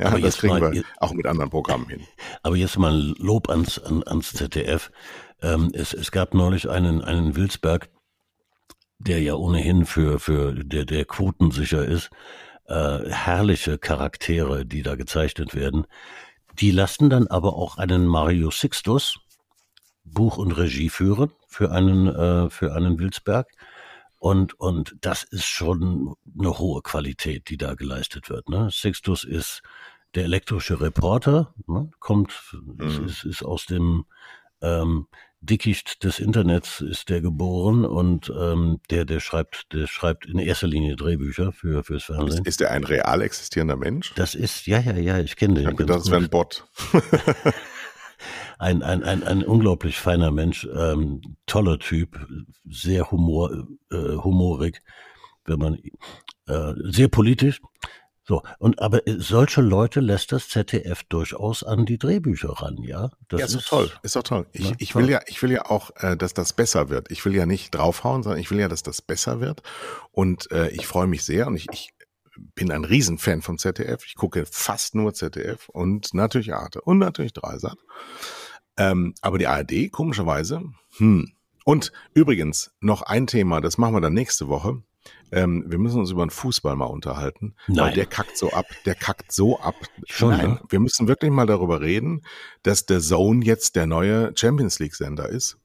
[0.00, 2.00] Ja, Aber das jetzt kriegen mal- wir auch mit anderen Programmen hin.
[2.42, 4.90] Aber jetzt mal ein Lob ans, an, ans ZDF.
[5.42, 7.90] Ähm, es, es gab neulich einen, einen Wilsberg,
[8.98, 12.10] der ja ohnehin für, für der, der quotensicher ist.
[12.66, 15.86] Äh, herrliche Charaktere, die da gezeichnet werden.
[16.60, 19.18] Die lassen dann aber auch einen Mario Sixtus
[20.04, 23.48] Buch und Regie führen für einen, äh, für einen Wilsberg.
[24.18, 28.48] Und, und das ist schon eine hohe Qualität, die da geleistet wird.
[28.50, 28.68] Ne?
[28.70, 29.62] Sixtus ist
[30.14, 31.90] der elektrische Reporter, ne?
[31.98, 32.32] kommt,
[32.78, 33.06] ist, Mhm.
[33.06, 34.04] ist, ist aus dem
[34.62, 35.06] ähm,
[35.42, 40.66] Dickicht des Internets ist der geboren und ähm, der, der schreibt, der schreibt in erster
[40.66, 42.44] Linie Drehbücher für fürs Fernsehen.
[42.44, 44.12] Ist, ist er ein real existierender Mensch?
[44.16, 45.62] Das ist, ja, ja, ja, ich kenne den.
[45.62, 46.10] Ich habe gedacht, gut.
[46.10, 46.66] wäre ein Bot.
[48.58, 52.18] ein, ein, ein, ein unglaublich feiner Mensch, ähm, toller Typ,
[52.68, 54.82] sehr humor, äh, humorig,
[55.46, 55.78] wenn man
[56.46, 57.62] äh, sehr politisch.
[58.22, 63.10] So, und aber solche Leute lässt das ZDF durchaus an die Drehbücher ran, ja.
[63.28, 63.90] Das ja, ist doch toll.
[64.02, 64.46] Ist doch toll.
[64.52, 65.02] Ich, Ja, ich toll.
[65.02, 67.10] will ja, ich will ja auch, äh, dass das besser wird.
[67.10, 69.62] Ich will ja nicht draufhauen, sondern ich will ja, dass das besser wird.
[70.12, 71.90] Und äh, ich freue mich sehr und ich, ich
[72.54, 74.04] bin ein Riesenfan vom ZDF.
[74.06, 77.78] Ich gucke fast nur ZDF und natürlich Arte und natürlich Dreisat.
[78.76, 80.62] Ähm, aber die ARD, komischerweise,
[80.96, 81.32] hm.
[81.64, 84.82] Und übrigens, noch ein Thema, das machen wir dann nächste Woche.
[85.32, 87.94] Ähm, wir müssen uns über den Fußball mal unterhalten, weil Nein.
[87.94, 89.74] der kackt so ab, der kackt so ab.
[90.06, 90.60] Schon, Nein, ne?
[90.68, 92.22] wir müssen wirklich mal darüber reden,
[92.62, 95.56] dass der Zone jetzt der neue Champions League Sender ist.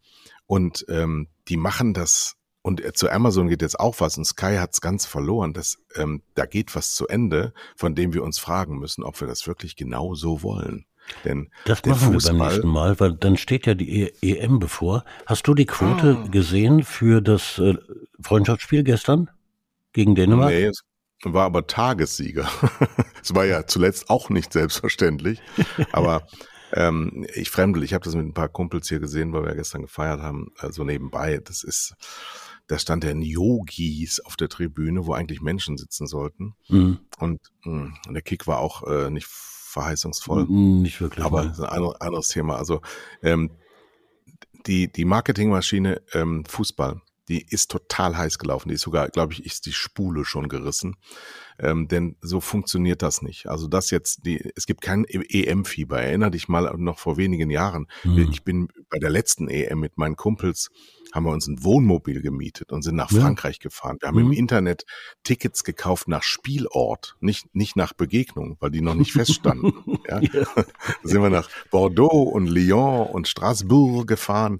[0.48, 4.82] Und ähm, die machen das, und zu Amazon geht jetzt auch was, und Sky hat's
[4.82, 5.54] ganz verloren.
[5.54, 9.28] Das, ähm, da geht was zu Ende, von dem wir uns fragen müssen, ob wir
[9.28, 10.86] das wirklich genau so wollen.
[11.24, 14.58] Denn Das machen wir beim Fußball- nächsten Mal, weil dann steht ja die e EM
[14.58, 15.04] bevor.
[15.28, 16.28] Hast du die Quote Ah.
[16.30, 17.76] gesehen für das äh,
[18.20, 19.30] Freundschaftsspiel gestern
[19.96, 20.52] gegen Dänemark?
[20.52, 20.82] Nee, es
[21.24, 22.48] war aber Tagessieger.
[23.24, 25.42] Es war ja zuletzt auch nicht selbstverständlich.
[25.92, 26.28] Aber
[26.74, 29.82] ähm, ich fremdel, ich habe das mit ein paar Kumpels hier gesehen, weil wir gestern
[29.82, 31.40] gefeiert haben, also nebenbei.
[31.44, 31.96] Das ist,
[32.68, 36.54] da stand ja ein Yogis auf der Tribüne, wo eigentlich Menschen sitzen sollten.
[36.68, 40.46] Hm, Und, mh, und der Kick war auch äh, nicht verheißungsvoll.
[40.48, 41.26] hm, Nicht wirklich.
[41.26, 41.48] Aber ne?
[41.50, 42.58] das ist ein anderes, anderes Thema.
[42.58, 42.82] Also
[43.24, 43.50] ähm,
[44.68, 48.70] die, die Marketingmaschine ähm, Fußball, die ist total heiß gelaufen.
[48.70, 50.96] Die ist sogar, glaube ich, ist die Spule schon gerissen.
[51.58, 53.48] Ähm, denn so funktioniert das nicht.
[53.48, 56.02] Also das jetzt, die, es gibt kein EM-Fieber.
[56.02, 57.88] Erinner dich mal noch vor wenigen Jahren.
[58.02, 58.30] Hm.
[58.32, 60.70] Ich bin bei der letzten EM mit meinen Kumpels,
[61.14, 63.22] haben wir uns ein Wohnmobil gemietet und sind nach Ja.
[63.22, 63.98] Frankreich gefahren.
[64.02, 64.32] Wir haben Mhm.
[64.34, 64.84] im Internet
[65.24, 69.72] Tickets gekauft nach Spielort, nicht, nicht nach Begegnung, weil die noch nicht feststanden.
[70.10, 70.20] ja.
[70.20, 70.20] Da
[71.04, 74.60] sind wir nach Bordeaux und Lyon und Straßburg gefahren,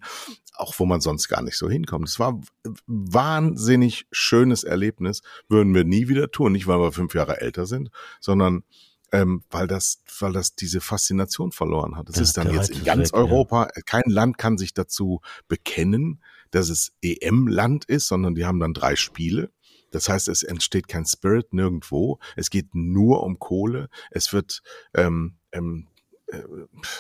[0.58, 2.08] auch wo man sonst gar nicht so hinkommt.
[2.08, 2.40] Es war
[2.88, 7.90] wahnsinnig schönes Erlebnis, würden wir nie wieder tun, nicht weil wir fünf Jahre älter sind,
[8.20, 8.64] sondern
[9.12, 12.10] ähm, weil das, weil das diese Faszination verloren hat.
[12.10, 13.20] Es Ja, ist dann jetzt in ganz weg, ja.
[13.20, 18.74] Europa, kein Land kann sich dazu bekennen, dass es EM-Land ist, sondern die haben dann
[18.74, 19.52] drei Spiele.
[19.92, 22.20] Das heißt, es entsteht kein Spirit nirgendwo.
[22.36, 23.90] Es geht nur um Kohle.
[24.12, 24.62] Es wird
[24.94, 25.95] ähm, ähm, äh,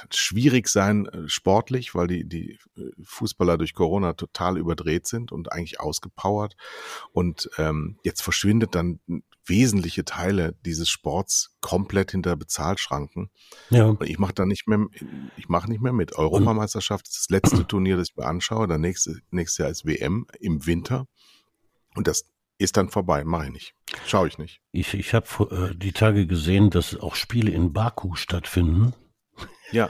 [0.09, 5.51] schwierig sein äh, sportlich, weil die, die äh, Fußballer durch Corona total überdreht sind und
[5.51, 6.55] eigentlich ausgepowert.
[7.11, 8.99] Und ähm, jetzt verschwindet dann
[9.45, 13.29] wesentliche Teile dieses Sports komplett hinter Bezahlschranken.
[13.69, 13.85] ja.
[13.85, 14.85] Und ich mache da nicht mehr,
[15.37, 16.15] ich mache nicht mehr mit.
[16.15, 18.67] Europameisterschaft ist das letzte Turnier, das ich mir anschaue.
[18.67, 21.07] Der nächste, nächstes Jahr ist WM im Winter.
[21.95, 22.25] Und das
[22.57, 23.23] ist dann vorbei.
[23.23, 23.75] Mache ich nicht.
[24.05, 24.61] Schaue ich nicht.
[24.71, 25.27] Ich, ich habe
[25.71, 28.93] äh, die Tage gesehen, dass auch Spiele in Baku stattfinden.
[29.71, 29.89] Ja.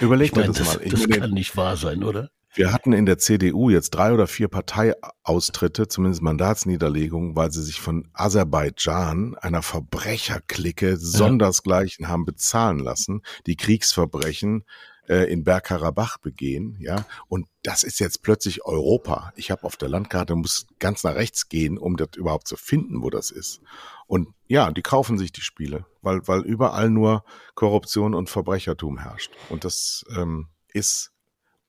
[0.00, 0.84] Überleg Ich dir meine, das, das, mal.
[0.84, 2.30] Ich das meine, kann nicht wahr sein, oder?
[2.56, 7.80] wir hatten in der CDU jetzt drei oder vier Parteiaustritte, zumindest Mandatsniederlegungen, weil sie sich
[7.80, 14.64] von Aserbaidschan, einer Verbrecherklicke, sondersgleichen haben bezahlen lassen, die Kriegsverbrechen
[15.08, 17.04] äh, in Bergkarabach begehen, ja.
[17.28, 19.32] Und das ist jetzt plötzlich Europa.
[19.36, 23.02] Ich habe auf der Landkarte, muss ganz nach rechts gehen, um das überhaupt zu finden,
[23.02, 23.60] wo das ist.
[24.06, 27.24] Und ja, die kaufen sich die Spiele, weil, weil überall nur
[27.54, 29.32] Korruption und Verbrechertum herrscht.
[29.48, 31.12] Und das ähm, ist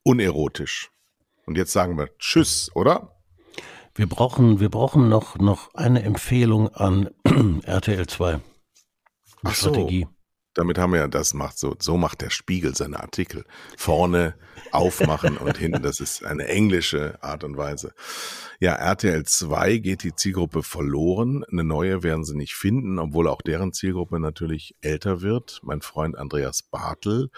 [0.04, 0.92] unerotisch.
[1.46, 3.16] Und jetzt sagen wir Tschüss, oder?
[3.94, 7.12] Wir brauchen, wir brauchen noch, noch eine Empfehlung an
[7.64, 8.34] RTL 2.
[8.34, 8.42] Eine
[9.44, 9.70] Ach so.
[9.70, 10.08] Strategie.
[10.56, 13.46] Damit haben wir ja, das macht so, so macht der Spiegel seine Artikel.
[13.78, 14.36] Vorne
[14.72, 17.94] aufmachen und hinten, das ist eine englische Art und Weise.
[18.60, 21.44] Ja, RTL 2 geht die Zielgruppe verloren.
[21.52, 25.60] Eine neue werden sie nicht finden, obwohl auch deren Zielgruppe natürlich älter wird.
[25.62, 27.30] Mein Freund Andreas Bartel,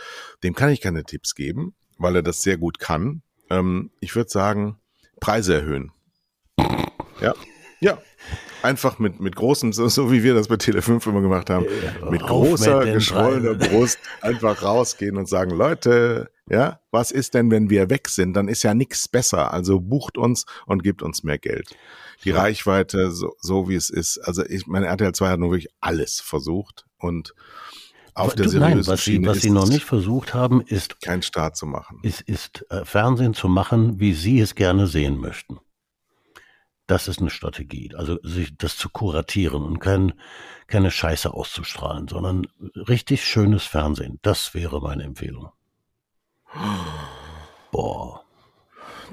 [0.44, 3.24] dem kann ich keine Tipps geben, weil er das sehr gut kann.
[3.50, 4.78] Ähm, ich würde sagen,
[5.20, 5.92] Preise erhöhen.
[7.20, 7.34] Ja,
[7.80, 7.98] ja,
[8.62, 12.10] einfach mit, mit großem, so, so wie wir das bei Tele5 immer gemacht haben, ja,
[12.10, 17.90] mit großer, geschwollener Brust einfach rausgehen und sagen, Leute, ja, was ist denn, wenn wir
[17.90, 18.34] weg sind?
[18.34, 19.54] Dann ist ja nichts besser.
[19.54, 21.76] Also bucht uns und gibt uns mehr Geld.
[22.24, 22.38] Die ja.
[22.38, 24.18] Reichweite, so, so wie es ist.
[24.20, 27.34] Also ich meine, RTL 2 hat nur wirklich alles versucht und
[28.14, 31.56] auf der du, Nein, was sie, was sie noch nicht versucht haben, ist keinen Start
[31.56, 32.00] zu machen.
[32.02, 35.60] Ist, ist äh, Fernsehen zu machen, wie sie es gerne sehen möchten.
[36.88, 37.94] Das ist eine Strategie.
[37.96, 40.14] Also sich das zu kuratieren und kein,
[40.68, 44.20] keine Scheiße auszustrahlen, sondern richtig schönes Fernsehen.
[44.22, 45.52] Das wäre meine Empfehlung.
[47.72, 48.24] Boah.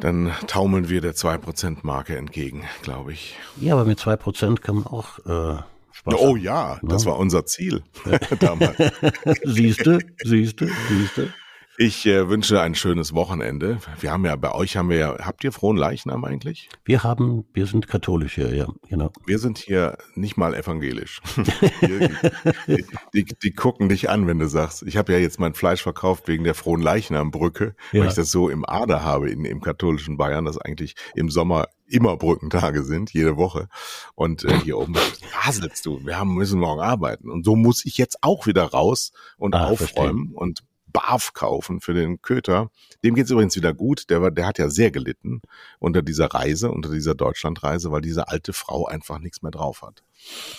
[0.00, 3.36] Dann taumeln wir der 2%-Marke entgegen, glaube ich.
[3.60, 5.62] Ja, aber mit 2% kann man auch äh,
[5.92, 7.82] Spaß Oh ja, das war unser Ziel
[8.40, 8.76] damals.
[9.44, 11.32] siehste, siehste, siehste.
[11.76, 13.78] Ich äh, wünsche ein schönes Wochenende.
[13.98, 16.68] Wir haben ja bei euch haben wir ja, habt ihr frohen Leichnam eigentlich?
[16.84, 19.10] Wir haben, wir sind katholisch hier, ja, genau.
[19.26, 21.20] Wir sind hier nicht mal evangelisch.
[21.82, 25.82] die, die, die, gucken dich an, wenn du sagst, ich habe ja jetzt mein Fleisch
[25.82, 28.00] verkauft wegen der frohen Leichnambrücke, ja.
[28.00, 31.66] weil ich das so im Ader habe in, im katholischen Bayern, dass eigentlich im Sommer
[31.86, 33.68] immer Brückentage sind, jede Woche.
[34.14, 37.30] Und äh, hier oben faselst du, wir haben, müssen morgen arbeiten.
[37.30, 40.38] Und so muss ich jetzt auch wieder raus und ah, aufräumen verstehe.
[40.38, 40.62] und
[40.94, 42.70] Barf kaufen für den Köter.
[43.02, 44.08] Dem geht es übrigens wieder gut.
[44.08, 45.42] Der, war, der hat ja sehr gelitten
[45.80, 50.02] unter dieser Reise, unter dieser Deutschlandreise, weil diese alte Frau einfach nichts mehr drauf hat.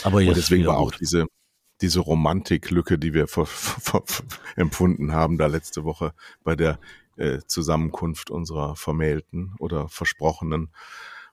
[0.03, 0.99] Aber jetzt Und deswegen war auch gut.
[0.99, 1.25] diese,
[1.81, 3.27] diese Romantiklücke, die wir
[4.57, 6.13] empfunden haben, da letzte Woche
[6.43, 6.79] bei der
[7.15, 10.69] äh, Zusammenkunft unserer Vermählten oder Versprochenen,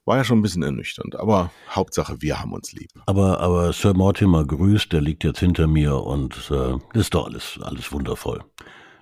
[0.04, 1.16] war ja schon ein bisschen ernüchternd.
[1.16, 2.90] Aber Hauptsache, wir haben uns lieb.
[3.06, 7.58] Aber, aber Sir Mortimer grüßt, der liegt jetzt hinter mir und äh, ist doch alles,
[7.62, 8.44] alles wundervoll.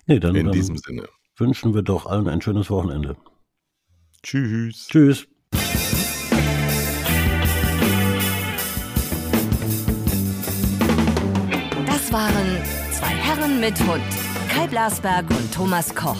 [0.07, 1.07] Nee, dann, In diesem Sinne.
[1.37, 3.15] Wünschen wir doch allen ein schönes Wochenende.
[4.23, 4.87] Tschüss.
[4.87, 5.27] Tschüss.
[11.85, 12.57] Das waren
[12.91, 14.03] zwei Herren mit Hund.
[14.49, 16.17] Kai Blasberg und Thomas Koch.